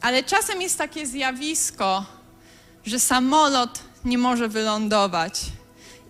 Ale 0.00 0.22
czasem 0.22 0.62
jest 0.62 0.78
takie 0.78 1.06
zjawisko, 1.06 2.04
że 2.84 2.98
samolot 2.98 3.80
nie 4.04 4.18
może 4.18 4.48
wylądować 4.48 5.40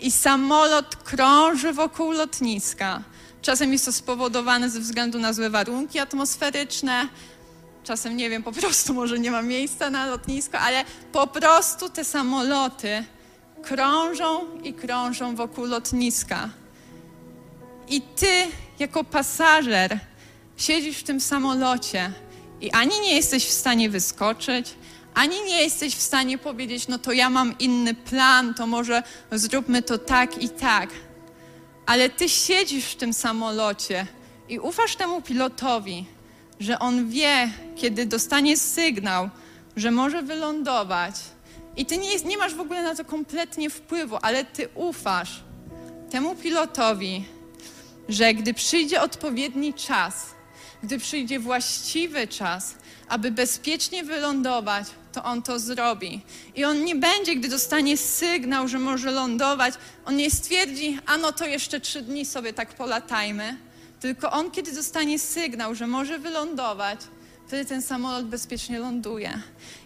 i 0.00 0.10
samolot 0.10 0.96
krąży 0.96 1.72
wokół 1.72 2.10
lotniska. 2.10 3.02
Czasem 3.44 3.72
jest 3.72 3.84
to 3.84 3.92
spowodowane 3.92 4.70
ze 4.70 4.80
względu 4.80 5.18
na 5.18 5.32
złe 5.32 5.50
warunki 5.50 5.98
atmosferyczne, 5.98 7.08
czasem 7.82 8.16
nie 8.16 8.30
wiem, 8.30 8.42
po 8.42 8.52
prostu 8.52 8.94
może 9.00 9.18
nie 9.18 9.30
ma 9.30 9.42
miejsca 9.42 9.90
na 9.90 10.06
lotnisko, 10.06 10.58
ale 10.58 10.84
po 11.12 11.26
prostu 11.26 11.88
te 11.88 12.04
samoloty 12.04 13.04
krążą 13.62 14.60
i 14.62 14.74
krążą 14.74 15.36
wokół 15.36 15.64
lotniska. 15.64 16.50
I 17.88 18.02
ty, 18.02 18.46
jako 18.78 19.04
pasażer, 19.04 19.98
siedzisz 20.56 20.98
w 20.98 21.02
tym 21.02 21.20
samolocie 21.20 22.12
i 22.60 22.70
ani 22.70 23.00
nie 23.00 23.14
jesteś 23.14 23.46
w 23.46 23.52
stanie 23.52 23.90
wyskoczyć, 23.90 24.74
ani 25.14 25.44
nie 25.46 25.62
jesteś 25.62 25.94
w 25.94 26.02
stanie 26.02 26.38
powiedzieć, 26.38 26.88
no 26.88 26.98
to 26.98 27.12
ja 27.12 27.30
mam 27.30 27.58
inny 27.58 27.94
plan, 27.94 28.54
to 28.54 28.66
może 28.66 29.02
zróbmy 29.32 29.82
to 29.82 29.98
tak 29.98 30.42
i 30.42 30.48
tak. 30.48 30.90
Ale 31.86 32.10
ty 32.10 32.28
siedzisz 32.28 32.84
w 32.84 32.96
tym 32.96 33.12
samolocie 33.12 34.06
i 34.48 34.58
ufasz 34.58 34.96
temu 34.96 35.22
pilotowi, 35.22 36.06
że 36.60 36.78
on 36.78 37.08
wie, 37.08 37.50
kiedy 37.76 38.06
dostanie 38.06 38.56
sygnał, 38.56 39.30
że 39.76 39.90
może 39.90 40.22
wylądować. 40.22 41.14
I 41.76 41.86
ty 41.86 41.98
nie, 41.98 42.16
nie 42.16 42.38
masz 42.38 42.54
w 42.54 42.60
ogóle 42.60 42.82
na 42.82 42.94
to 42.94 43.04
kompletnie 43.04 43.70
wpływu, 43.70 44.18
ale 44.22 44.44
ty 44.44 44.68
ufasz 44.74 45.42
temu 46.10 46.34
pilotowi, 46.34 47.24
że 48.08 48.34
gdy 48.34 48.54
przyjdzie 48.54 49.02
odpowiedni 49.02 49.74
czas, 49.74 50.34
gdy 50.82 50.98
przyjdzie 50.98 51.38
właściwy 51.40 52.28
czas, 52.28 52.74
aby 53.08 53.30
bezpiecznie 53.30 54.04
wylądować, 54.04 54.86
to 55.12 55.24
on 55.24 55.42
to 55.42 55.58
zrobi. 55.58 56.20
I 56.54 56.64
on 56.64 56.84
nie 56.84 56.96
będzie, 56.96 57.36
gdy 57.36 57.48
dostanie 57.48 57.96
sygnał, 57.96 58.68
że 58.68 58.78
może 58.78 59.10
lądować, 59.10 59.74
on 60.04 60.16
nie 60.16 60.30
stwierdzi, 60.30 60.98
a 61.06 61.16
no 61.16 61.32
to 61.32 61.46
jeszcze 61.46 61.80
trzy 61.80 62.02
dni 62.02 62.24
sobie 62.24 62.52
tak 62.52 62.74
polatajmy. 62.74 63.56
Tylko 64.00 64.30
on, 64.30 64.50
kiedy 64.50 64.72
dostanie 64.72 65.18
sygnał, 65.18 65.74
że 65.74 65.86
może 65.86 66.18
wylądować, 66.18 67.00
wtedy 67.46 67.64
ten 67.64 67.82
samolot 67.82 68.26
bezpiecznie 68.26 68.78
ląduje. 68.78 69.38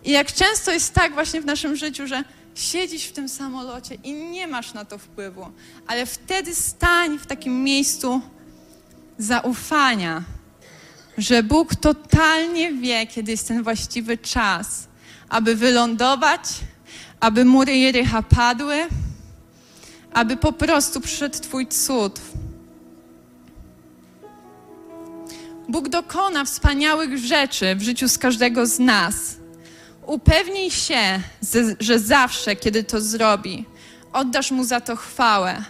I 0.05 0.11
jak 0.11 0.33
często 0.33 0.73
jest 0.73 0.95
tak 0.95 1.15
właśnie 1.15 1.41
w 1.41 1.47
naszym 1.47 1.77
życiu, 1.77 2.07
że 2.07 2.25
siedzisz 2.55 3.05
w 3.05 3.13
tym 3.13 3.29
samolocie 3.29 3.95
i 3.95 4.13
nie 4.13 4.47
masz 4.47 4.75
na 4.75 4.85
to 4.85 4.99
wpływu, 4.99 5.51
ale 5.87 6.07
wtedy 6.07 6.55
stań 6.55 7.19
w 7.19 7.27
takim 7.27 7.65
miejscu 7.65 8.21
zaufania, 9.19 10.23
że 11.19 11.43
Bóg 11.43 11.75
totalnie 11.75 12.73
wie, 12.73 13.07
kiedy 13.07 13.31
jest 13.31 13.49
ten 13.49 13.63
właściwy 13.63 14.19
czas, 14.19 14.89
aby 15.29 15.55
wylądować, 15.55 16.41
aby 17.21 17.45
mury 17.45 17.77
Jericha 17.77 18.23
padły, 18.23 18.77
aby 20.13 20.37
po 20.37 20.53
prostu 20.53 21.01
przyszedł 21.01 21.39
Twój 21.39 21.67
cud. 21.67 22.21
Bóg 25.69 25.89
dokona 25.89 26.45
wspaniałych 26.45 27.19
rzeczy 27.19 27.77
w 27.77 27.83
życiu 27.83 28.09
z 28.09 28.19
każdego 28.19 28.67
z 28.67 28.79
nas. 28.79 29.37
Upewnij 30.07 30.71
się, 30.71 31.21
że 31.81 31.99
zawsze, 31.99 32.57
kiedy 32.57 32.85
to 32.85 33.01
zrobi, 33.01 33.65
oddasz 34.13 34.51
Mu 34.51 34.65
za 34.65 34.81
to 34.81 34.97
chwałę. 34.97 35.65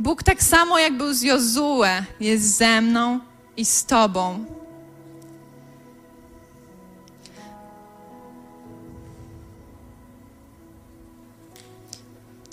Bóg 0.00 0.22
tak 0.22 0.42
samo 0.42 0.78
jak 0.78 0.96
był 0.96 1.12
z 1.12 1.22
Jozue, 1.22 1.84
jest 2.20 2.56
ze 2.56 2.80
mną 2.80 3.20
i 3.56 3.64
z 3.64 3.84
Tobą. 3.84 4.44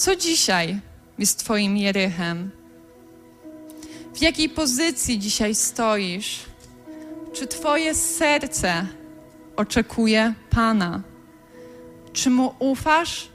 Co 0.01 0.15
dzisiaj 0.15 0.79
jest 1.19 1.39
Twoim 1.39 1.77
Jerychem? 1.77 2.51
W 4.15 4.21
jakiej 4.21 4.49
pozycji 4.49 5.19
dzisiaj 5.19 5.55
stoisz? 5.55 6.39
Czy 7.33 7.47
Twoje 7.47 7.95
serce 7.95 8.87
oczekuje 9.55 10.33
Pana? 10.49 11.01
Czy 12.13 12.29
Mu 12.29 12.55
ufasz? 12.59 13.27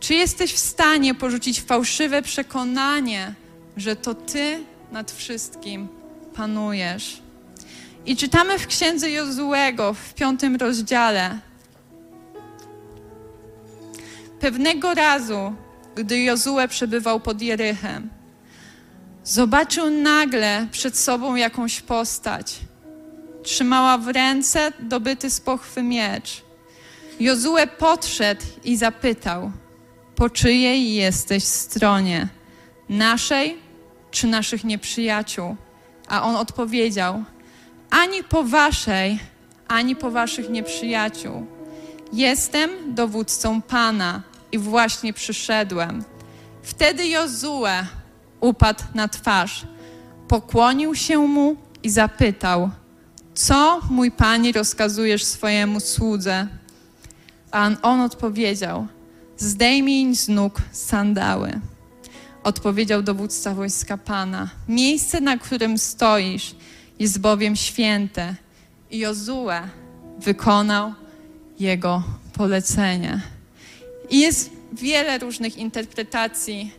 Czy 0.00 0.14
jesteś 0.14 0.52
w 0.52 0.58
stanie 0.58 1.14
porzucić 1.14 1.60
fałszywe 1.60 2.22
przekonanie, 2.22 3.34
że 3.76 3.96
to 3.96 4.14
Ty 4.14 4.64
nad 4.92 5.10
wszystkim 5.10 5.88
panujesz? 6.34 7.22
I 8.06 8.16
czytamy 8.16 8.58
w 8.58 8.66
księdze 8.66 9.10
Jozułego 9.10 9.94
w 9.94 10.14
piątym 10.14 10.56
rozdziale, 10.56 11.38
Pewnego 14.42 14.94
razu, 14.94 15.54
gdy 15.94 16.18
Jozue 16.18 16.68
przebywał 16.68 17.20
pod 17.20 17.42
Jerychem, 17.42 18.10
zobaczył 19.24 19.90
nagle 19.90 20.66
przed 20.70 20.98
sobą 20.98 21.34
jakąś 21.34 21.80
postać. 21.80 22.60
Trzymała 23.42 23.98
w 23.98 24.08
ręce 24.08 24.72
dobyty 24.80 25.30
z 25.30 25.40
pochwy 25.40 25.82
miecz. 25.82 26.42
Jozue 27.20 27.66
podszedł 27.78 28.42
i 28.64 28.76
zapytał, 28.76 29.52
po 30.14 30.30
czyjej 30.30 30.94
jesteś 30.94 31.44
stronie? 31.44 32.28
Naszej 32.88 33.58
czy 34.10 34.26
naszych 34.26 34.64
nieprzyjaciół? 34.64 35.56
A 36.08 36.22
on 36.22 36.36
odpowiedział, 36.36 37.24
ani 37.90 38.24
po 38.24 38.44
waszej, 38.44 39.18
ani 39.68 39.96
po 39.96 40.10
waszych 40.10 40.50
nieprzyjaciół. 40.50 41.46
Jestem 42.12 42.94
dowódcą 42.94 43.62
Pana 43.62 44.31
i 44.52 44.58
właśnie 44.58 45.12
przyszedłem. 45.12 46.04
Wtedy 46.62 47.08
Jozue 47.08 47.86
upadł 48.40 48.82
na 48.94 49.08
twarz, 49.08 49.66
pokłonił 50.28 50.94
się 50.94 51.18
mu 51.18 51.56
i 51.82 51.90
zapytał, 51.90 52.70
co 53.34 53.80
mój 53.90 54.10
Panie 54.10 54.52
rozkazujesz 54.52 55.24
swojemu 55.24 55.80
słudze? 55.80 56.46
A 57.50 57.70
on 57.82 58.00
odpowiedział, 58.00 58.86
zdejmij 59.36 60.16
z 60.16 60.28
nóg 60.28 60.62
sandały. 60.72 61.60
Odpowiedział 62.44 63.02
dowódca 63.02 63.54
wojska 63.54 63.98
Pana, 63.98 64.48
miejsce, 64.68 65.20
na 65.20 65.38
którym 65.38 65.78
stoisz, 65.78 66.54
jest 66.98 67.20
bowiem 67.20 67.56
święte. 67.56 68.34
I 68.90 68.98
Jozue 68.98 69.48
wykonał 70.18 70.94
jego 71.60 72.02
polecenie. 72.32 73.20
I 74.10 74.20
jest 74.20 74.50
wiele 74.72 75.18
różnych 75.18 75.58
interpretacji, 75.58 76.72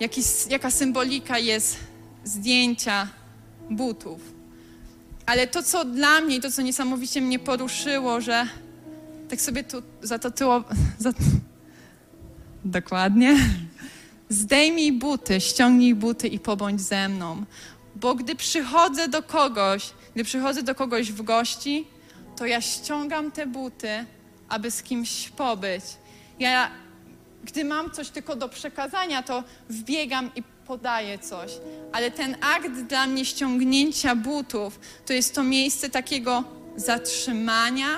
jaki, 0.00 0.20
jaka 0.50 0.70
symbolika 0.70 1.38
jest 1.38 1.76
zdjęcia 2.24 3.08
butów. 3.70 4.20
Ale 5.26 5.46
to, 5.46 5.62
co 5.62 5.84
dla 5.84 6.20
mnie, 6.20 6.40
to, 6.40 6.50
co 6.50 6.62
niesamowicie 6.62 7.20
mnie 7.20 7.38
poruszyło, 7.38 8.20
że 8.20 8.46
tak 9.28 9.40
sobie 9.40 9.64
tu 9.64 9.82
zatotyło... 10.02 10.64
Zat... 10.98 11.16
Dokładnie. 12.64 13.36
Zdejmij 14.28 14.92
buty, 14.92 15.40
ściągnij 15.40 15.94
buty 15.94 16.28
i 16.28 16.38
pobądź 16.38 16.80
ze 16.80 17.08
mną. 17.08 17.44
Bo 17.96 18.14
gdy 18.14 18.34
przychodzę 18.34 19.08
do 19.08 19.22
kogoś, 19.22 19.90
gdy 20.14 20.24
przychodzę 20.24 20.62
do 20.62 20.74
kogoś 20.74 21.12
w 21.12 21.22
gości, 21.22 21.86
to 22.36 22.46
ja 22.46 22.60
ściągam 22.60 23.30
te 23.30 23.46
buty, 23.46 24.04
aby 24.48 24.70
z 24.70 24.82
kimś 24.82 25.28
pobyć. 25.28 25.84
Ja, 26.38 26.70
gdy 27.44 27.64
mam 27.64 27.90
coś 27.90 28.08
tylko 28.08 28.36
do 28.36 28.48
przekazania, 28.48 29.22
to 29.22 29.44
wbiegam 29.68 30.30
i 30.36 30.42
podaję 30.66 31.18
coś. 31.18 31.52
Ale 31.92 32.10
ten 32.10 32.36
akt 32.40 32.70
dla 32.70 33.06
mnie 33.06 33.24
ściągnięcia 33.24 34.16
butów 34.16 34.80
to 35.06 35.12
jest 35.12 35.34
to 35.34 35.42
miejsce 35.42 35.90
takiego 35.90 36.44
zatrzymania, 36.76 37.88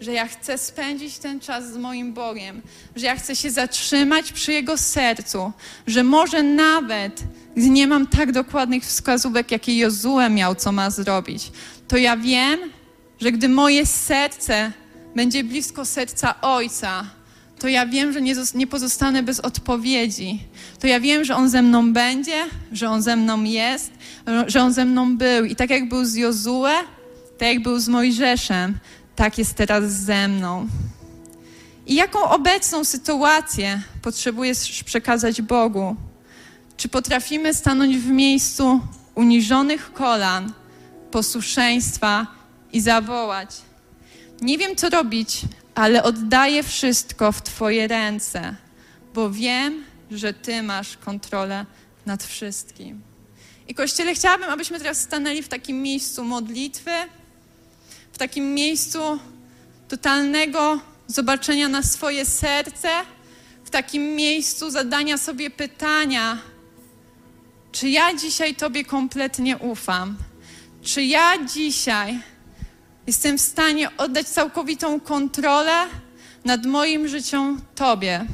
że 0.00 0.12
ja 0.12 0.26
chcę 0.26 0.58
spędzić 0.58 1.18
ten 1.18 1.40
czas 1.40 1.72
z 1.72 1.76
moim 1.76 2.12
Bogiem, 2.12 2.62
że 2.96 3.06
ja 3.06 3.16
chcę 3.16 3.36
się 3.36 3.50
zatrzymać 3.50 4.32
przy 4.32 4.52
Jego 4.52 4.78
sercu, 4.78 5.52
że 5.86 6.02
może 6.02 6.42
nawet, 6.42 7.22
gdy 7.56 7.70
nie 7.70 7.86
mam 7.86 8.06
tak 8.06 8.32
dokładnych 8.32 8.84
wskazówek, 8.84 9.50
jakie 9.50 9.78
Jozue 9.78 10.30
miał, 10.30 10.54
co 10.54 10.72
ma 10.72 10.90
zrobić, 10.90 11.52
to 11.88 11.96
ja 11.96 12.16
wiem, 12.16 12.60
że 13.20 13.32
gdy 13.32 13.48
moje 13.48 13.86
serce 13.86 14.72
będzie 15.14 15.44
blisko 15.44 15.84
serca 15.84 16.40
Ojca, 16.40 17.04
to 17.62 17.68
ja 17.68 17.86
wiem, 17.86 18.12
że 18.12 18.20
nie, 18.22 18.34
nie 18.54 18.66
pozostanę 18.66 19.22
bez 19.22 19.40
odpowiedzi. 19.40 20.40
To 20.80 20.86
ja 20.86 21.00
wiem, 21.00 21.24
że 21.24 21.36
On 21.36 21.48
ze 21.48 21.62
mną 21.62 21.92
będzie, 21.92 22.44
że 22.72 22.90
On 22.90 23.02
ze 23.02 23.16
mną 23.16 23.42
jest, 23.42 23.92
że 24.46 24.62
On 24.62 24.72
ze 24.72 24.84
mną 24.84 25.16
był. 25.16 25.44
I 25.44 25.56
tak 25.56 25.70
jak 25.70 25.88
był 25.88 26.04
z 26.04 26.14
Jozue, 26.14 26.72
tak 27.38 27.48
jak 27.48 27.62
był 27.62 27.78
z 27.78 27.88
Mojżeszem, 27.88 28.78
tak 29.16 29.38
jest 29.38 29.54
teraz 29.54 29.92
ze 29.92 30.28
mną. 30.28 30.68
I 31.86 31.94
jaką 31.94 32.30
obecną 32.30 32.84
sytuację 32.84 33.82
potrzebujesz 34.02 34.82
przekazać 34.84 35.42
Bogu? 35.42 35.96
Czy 36.76 36.88
potrafimy 36.88 37.54
stanąć 37.54 37.96
w 37.96 38.06
miejscu 38.06 38.80
uniżonych 39.14 39.92
kolan, 39.92 40.52
posłuszeństwa 41.10 42.26
i 42.72 42.80
zawołać: 42.80 43.50
Nie 44.42 44.58
wiem, 44.58 44.76
co 44.76 44.90
robić, 44.90 45.40
ale 45.74 46.02
oddaję 46.02 46.62
wszystko 46.62 47.32
w 47.32 47.42
Twoje 47.42 47.88
ręce, 47.88 48.54
bo 49.14 49.30
wiem, 49.30 49.84
że 50.10 50.34
Ty 50.34 50.62
masz 50.62 50.96
kontrolę 50.96 51.66
nad 52.06 52.24
wszystkim. 52.24 53.00
I 53.68 53.74
Kościele, 53.74 54.14
chciałabym, 54.14 54.50
abyśmy 54.50 54.78
teraz 54.78 55.00
stanęli 55.00 55.42
w 55.42 55.48
takim 55.48 55.82
miejscu 55.82 56.24
modlitwy, 56.24 56.90
w 58.12 58.18
takim 58.18 58.54
miejscu 58.54 59.18
totalnego 59.88 60.80
zobaczenia 61.06 61.68
na 61.68 61.82
swoje 61.82 62.24
serce, 62.24 62.88
w 63.64 63.70
takim 63.70 64.02
miejscu 64.02 64.70
zadania 64.70 65.18
sobie 65.18 65.50
pytania, 65.50 66.38
czy 67.72 67.88
ja 67.88 68.14
dzisiaj 68.14 68.54
Tobie 68.54 68.84
kompletnie 68.84 69.58
ufam? 69.58 70.16
Czy 70.82 71.02
ja 71.04 71.32
dzisiaj 71.46 72.31
jestem 73.06 73.38
w 73.38 73.40
stanie 73.40 73.96
oddać 73.96 74.28
całkowitą 74.28 75.00
kontrolę 75.00 75.86
nad 76.44 76.66
moim 76.66 77.08
życiem 77.08 77.60
Tobie? 77.74 78.26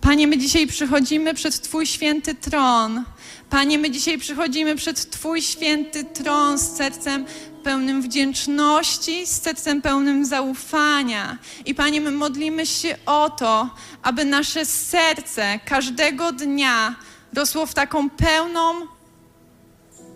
Panie, 0.00 0.26
my 0.26 0.38
dzisiaj 0.38 0.66
przychodzimy 0.66 1.34
przed 1.34 1.60
Twój 1.60 1.86
święty 1.86 2.34
tron. 2.34 3.04
Panie, 3.50 3.78
my 3.78 3.90
dzisiaj 3.90 4.18
przychodzimy 4.18 4.76
przed 4.76 5.10
Twój 5.10 5.42
święty 5.42 6.04
tron 6.04 6.58
z 6.58 6.76
sercem 6.76 7.24
pełnym 7.62 8.02
wdzięczności, 8.02 9.26
z 9.26 9.42
sercem 9.42 9.82
pełnym 9.82 10.24
zaufania. 10.24 11.38
I 11.64 11.74
Panie, 11.74 12.00
my 12.00 12.10
modlimy 12.10 12.66
się 12.66 12.96
o 13.06 13.30
to, 13.30 13.70
aby 14.02 14.24
nasze 14.24 14.64
serce 14.64 15.60
każdego 15.64 16.32
dnia 16.32 16.96
rosło 17.34 17.66
w 17.66 17.74
taką 17.74 18.10
pełną 18.10 18.74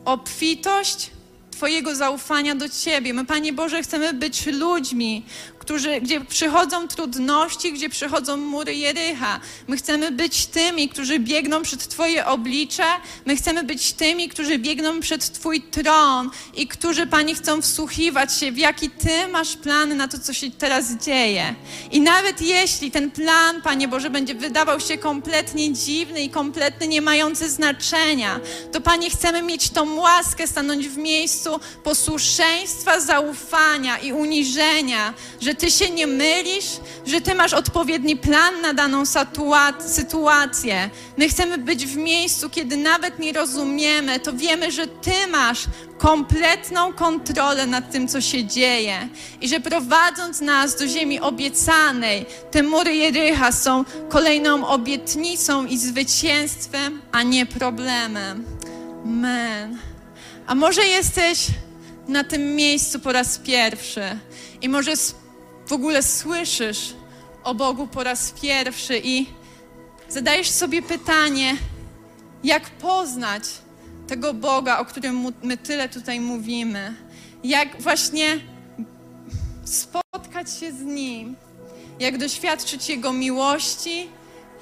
obfitość 0.04 1.10
Twojego 1.50 1.96
zaufania 1.96 2.54
do 2.54 2.68
Ciebie. 2.68 3.14
My, 3.14 3.24
Panie 3.24 3.52
Boże, 3.52 3.82
chcemy 3.82 4.12
być 4.12 4.46
ludźmi, 4.46 5.24
którzy, 5.70 6.00
gdzie 6.00 6.20
przychodzą 6.20 6.88
trudności, 6.88 7.72
gdzie 7.72 7.88
przychodzą 7.88 8.36
mury 8.36 8.74
Jericha. 8.74 9.40
My 9.68 9.76
chcemy 9.76 10.10
być 10.10 10.46
tymi, 10.46 10.88
którzy 10.88 11.18
biegną 11.18 11.62
przed 11.62 11.88
Twoje 11.88 12.26
oblicze. 12.26 12.84
My 13.26 13.36
chcemy 13.36 13.62
być 13.62 13.92
tymi, 13.92 14.28
którzy 14.28 14.58
biegną 14.58 15.00
przed 15.00 15.32
Twój 15.32 15.62
tron 15.62 16.30
i 16.54 16.68
którzy, 16.68 17.06
Panie, 17.06 17.34
chcą 17.34 17.62
wsłuchiwać 17.62 18.34
się, 18.38 18.52
w 18.52 18.58
jaki 18.58 18.90
Ty 18.90 19.28
masz 19.28 19.56
plan 19.56 19.96
na 19.96 20.08
to, 20.08 20.18
co 20.18 20.32
się 20.32 20.50
teraz 20.50 20.92
dzieje. 21.04 21.54
I 21.90 22.00
nawet 22.00 22.40
jeśli 22.40 22.90
ten 22.90 23.10
plan, 23.10 23.62
Panie 23.62 23.88
Boże, 23.88 24.10
będzie 24.10 24.34
wydawał 24.34 24.80
się 24.80 24.98
kompletnie 24.98 25.72
dziwny 25.72 26.22
i 26.22 26.30
kompletnie 26.30 26.88
nie 26.88 27.02
mający 27.02 27.50
znaczenia, 27.50 28.40
to, 28.72 28.80
Panie, 28.80 29.10
chcemy 29.10 29.42
mieć 29.42 29.70
tą 29.70 29.94
łaskę 29.94 30.46
stanąć 30.46 30.88
w 30.88 30.96
miejscu 30.96 31.60
posłuszeństwa, 31.84 33.00
zaufania 33.00 33.98
i 33.98 34.12
uniżenia, 34.12 35.14
że 35.40 35.54
ty 35.60 35.70
się 35.70 35.90
nie 35.90 36.06
mylisz, 36.06 36.80
że 37.06 37.20
Ty 37.20 37.34
masz 37.34 37.52
odpowiedni 37.52 38.16
plan 38.16 38.60
na 38.60 38.74
daną 38.74 39.02
sytuację. 39.86 40.90
My 41.16 41.28
chcemy 41.28 41.58
być 41.58 41.86
w 41.86 41.96
miejscu, 41.96 42.50
kiedy 42.50 42.76
nawet 42.76 43.18
nie 43.18 43.32
rozumiemy, 43.32 44.20
to 44.20 44.32
wiemy, 44.32 44.72
że 44.72 44.86
Ty 44.86 45.26
masz 45.30 45.64
kompletną 45.98 46.92
kontrolę 46.92 47.66
nad 47.66 47.92
tym, 47.92 48.08
co 48.08 48.20
się 48.20 48.44
dzieje. 48.44 49.08
I 49.40 49.48
że 49.48 49.60
prowadząc 49.60 50.40
nas 50.40 50.76
do 50.76 50.86
ziemi 50.86 51.20
obiecanej, 51.20 52.26
te 52.50 52.62
mury 52.62 52.94
Jericha 52.94 53.52
są 53.52 53.84
kolejną 54.08 54.66
obietnicą 54.66 55.66
i 55.66 55.78
zwycięstwem, 55.78 57.02
a 57.12 57.22
nie 57.22 57.46
problemem. 57.46 58.44
Amen. 59.04 59.78
A 60.46 60.54
może 60.54 60.86
jesteś 60.86 61.46
na 62.08 62.24
tym 62.24 62.56
miejscu 62.56 63.00
po 63.00 63.12
raz 63.12 63.38
pierwszy 63.38 64.02
i 64.62 64.68
może 64.68 64.96
w 65.70 65.72
ogóle 65.72 66.02
słyszysz 66.02 66.94
o 67.44 67.54
Bogu 67.54 67.86
po 67.86 68.04
raz 68.04 68.30
pierwszy 68.42 69.00
i 69.04 69.26
zadajesz 70.08 70.50
sobie 70.50 70.82
pytanie, 70.82 71.56
jak 72.44 72.70
poznać 72.70 73.42
tego 74.06 74.34
Boga, 74.34 74.78
o 74.78 74.84
którym 74.84 75.32
my 75.42 75.56
tyle 75.56 75.88
tutaj 75.88 76.20
mówimy, 76.20 76.94
jak 77.44 77.82
właśnie 77.82 78.40
spotkać 79.64 80.58
się 80.60 80.72
z 80.72 80.80
Nim, 80.80 81.36
jak 82.00 82.18
doświadczyć 82.18 82.88
Jego 82.88 83.12
miłości, 83.12 84.08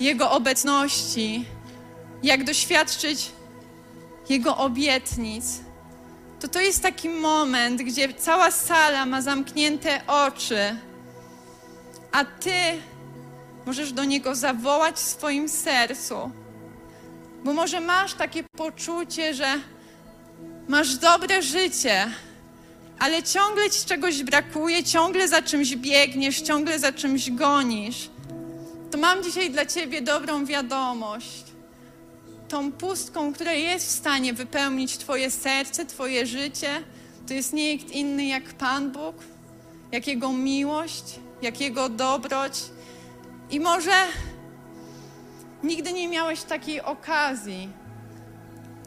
Jego 0.01 0.31
obecności, 0.31 1.45
jak 2.23 2.45
doświadczyć 2.45 3.31
Jego 4.29 4.57
obietnic, 4.57 5.45
to 6.41 6.49
to 6.49 6.61
jest 6.61 6.83
taki 6.83 7.09
moment, 7.09 7.83
gdzie 7.83 8.15
cała 8.15 8.51
sala 8.51 9.07
ma 9.07 9.23
zamknięte 9.23 10.07
oczy, 10.07 10.77
a 12.13 12.25
Ty 12.25 12.53
możesz 13.67 13.93
do 13.93 14.05
Niego 14.05 14.35
zawołać 14.35 14.97
w 14.97 14.99
swoim 14.99 15.49
sercu. 15.49 16.31
Bo 17.45 17.53
może 17.53 17.81
masz 17.81 18.15
takie 18.15 18.45
poczucie, 18.57 19.35
że 19.35 19.55
masz 20.69 20.97
dobre 20.97 21.43
życie, 21.43 22.07
ale 22.99 23.23
ciągle 23.23 23.71
ci 23.71 23.87
czegoś 23.87 24.23
brakuje, 24.23 24.85
ciągle 24.85 25.29
za 25.29 25.43
czymś 25.43 25.77
biegniesz, 25.77 26.41
ciągle 26.41 26.79
za 26.79 26.93
czymś 26.93 27.31
gonisz. 27.31 28.11
To 28.91 28.99
mam 28.99 29.23
dzisiaj 29.23 29.51
dla 29.51 29.67
Ciebie 29.67 30.03
dobrą 30.03 30.45
wiadomość. 30.45 31.45
Tą 32.49 32.73
pustką, 32.73 33.33
która 33.33 33.53
jest 33.53 33.87
w 33.87 33.91
stanie 33.91 34.33
wypełnić 34.33 34.99
Twoje 34.99 35.31
serce, 35.31 35.87
Twoje 35.87 36.27
życie, 36.27 36.69
to 37.27 37.35
jest 37.35 37.53
nikt 37.53 37.91
inny 37.91 38.25
jak 38.27 38.45
Pan 38.45 38.91
Bóg, 38.91 39.17
jak 39.93 40.07
Jego 40.07 40.33
miłość, 40.33 41.05
jak 41.43 41.61
Jego 41.61 41.89
dobroć. 41.89 42.53
I 43.51 43.61
może 43.61 43.93
nigdy 45.63 45.93
nie 45.93 46.09
miałeś 46.09 46.43
takiej 46.43 46.83
okazji, 46.83 47.69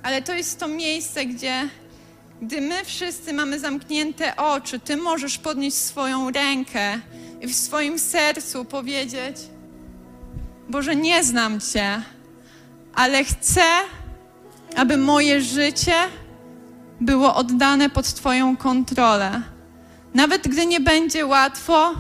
ale 0.03 0.21
to 0.21 0.33
jest 0.33 0.59
to 0.59 0.67
miejsce, 0.67 1.25
gdzie 1.25 1.69
gdy 2.41 2.61
my 2.61 2.85
wszyscy 2.85 3.33
mamy 3.33 3.59
zamknięte 3.59 4.35
oczy, 4.35 4.79
Ty 4.79 4.97
możesz 4.97 5.37
podnieść 5.37 5.77
swoją 5.77 6.31
rękę 6.31 6.99
i 7.41 7.47
w 7.47 7.55
swoim 7.55 7.99
sercu 7.99 8.65
powiedzieć: 8.65 9.37
Boże, 10.69 10.95
nie 10.95 11.23
znam 11.23 11.59
Cię, 11.59 12.01
ale 12.95 13.23
chcę, 13.23 13.63
aby 14.75 14.97
moje 14.97 15.41
życie 15.41 15.95
było 17.01 17.35
oddane 17.35 17.89
pod 17.89 18.13
Twoją 18.13 18.57
kontrolę. 18.57 19.41
Nawet 20.13 20.47
gdy 20.47 20.65
nie 20.65 20.79
będzie 20.79 21.25
łatwo, 21.25 21.93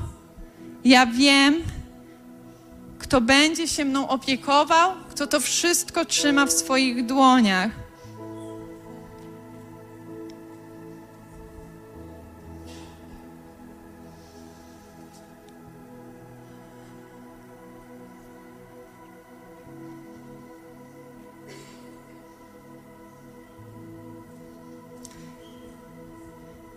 ja 0.85 1.05
wiem, 1.05 1.63
kto 2.99 3.21
będzie 3.21 3.67
się 3.67 3.85
mną 3.85 4.07
opiekował, 4.07 4.91
kto 5.09 5.27
to 5.27 5.39
wszystko 5.39 6.05
trzyma 6.05 6.45
w 6.45 6.51
swoich 6.51 7.05
dłoniach. 7.05 7.71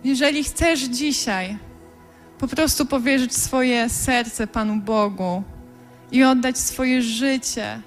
Jeżeli 0.05 0.44
chcesz 0.44 0.80
dzisiaj 0.80 1.59
po 2.45 2.49
prostu 2.49 2.86
powierzyć 2.86 3.36
swoje 3.36 3.88
serce 3.88 4.47
Panu 4.47 4.76
Bogu 4.76 5.42
i 6.12 6.24
oddać 6.24 6.59
swoje 6.59 7.03
życie 7.03 7.80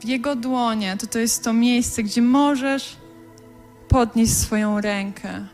w 0.00 0.04
Jego 0.04 0.36
dłonie, 0.36 0.96
to 0.96 1.06
to 1.06 1.18
jest 1.18 1.44
to 1.44 1.52
miejsce, 1.52 2.02
gdzie 2.02 2.22
możesz 2.22 2.96
podnieść 3.88 4.32
swoją 4.32 4.80
rękę. 4.80 5.46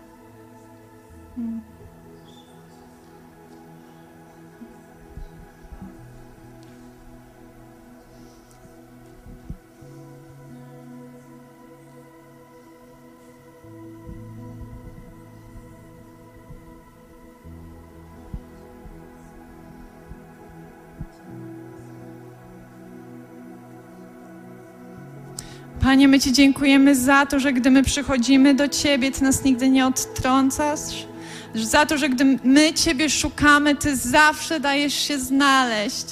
Panie, 25.90 26.08
my 26.08 26.20
Ci 26.20 26.32
dziękujemy 26.32 26.94
za 26.94 27.26
to, 27.26 27.40
że 27.40 27.52
gdy 27.52 27.70
my 27.70 27.82
przychodzimy 27.82 28.54
do 28.54 28.68
Ciebie, 28.68 29.10
Ty 29.10 29.22
nas 29.22 29.44
nigdy 29.44 29.68
nie 29.68 29.86
odtrącasz. 29.86 31.06
Za 31.54 31.86
to, 31.86 31.98
że 31.98 32.08
gdy 32.08 32.38
my 32.44 32.74
Ciebie 32.74 33.10
szukamy, 33.10 33.76
Ty 33.76 33.96
zawsze 33.96 34.60
dajesz 34.60 34.94
się 34.94 35.18
znaleźć 35.18 36.06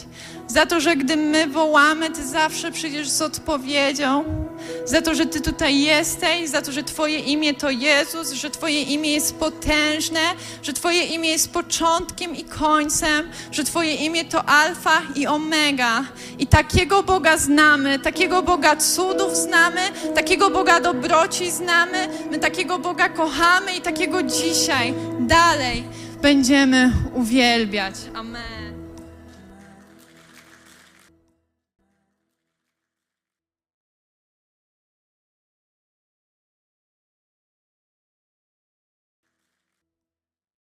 za 0.49 0.66
to, 0.66 0.81
że 0.81 0.97
gdy 0.97 1.16
my 1.16 1.47
wołamy, 1.47 2.11
Ty 2.11 2.26
zawsze 2.26 2.72
przyjdziesz 2.72 3.09
z 3.09 3.22
odpowiedzią, 3.22 4.24
za 4.85 5.03
to, 5.03 5.14
że 5.14 5.27
Ty 5.27 5.41
tutaj 5.41 5.81
jesteś, 5.81 6.49
za 6.49 6.62
to, 6.62 6.73
że 6.73 6.83
Twoje 6.83 7.19
imię 7.19 7.55
to 7.55 7.71
Jezus, 7.71 8.33
że 8.33 8.51
Twoje 8.51 8.83
imię 8.83 9.12
jest 9.12 9.35
potężne, 9.35 10.21
że 10.62 10.73
Twoje 10.73 11.05
imię 11.05 11.31
jest 11.31 11.53
początkiem 11.53 12.37
i 12.37 12.45
końcem, 12.45 13.31
że 13.53 13.64
Twoje 13.64 13.95
imię 13.95 14.25
to 14.25 14.45
Alfa 14.45 15.03
i 15.14 15.27
Omega. 15.27 16.05
I 16.39 16.47
takiego 16.47 17.03
Boga 17.03 17.39
znamy, 17.39 17.99
takiego 17.99 18.43
Boga 18.43 18.77
cudów 18.77 19.37
znamy, 19.37 19.81
takiego 20.14 20.51
Boga 20.51 20.81
dobroci 20.81 21.51
znamy, 21.51 22.09
my 22.31 22.39
takiego 22.39 22.79
Boga 22.79 23.09
kochamy 23.09 23.77
i 23.77 23.81
takiego 23.81 24.23
dzisiaj 24.23 24.95
dalej 25.21 25.85
będziemy 26.23 26.93
uwielbiać. 27.14 27.95
Amen. 28.14 28.58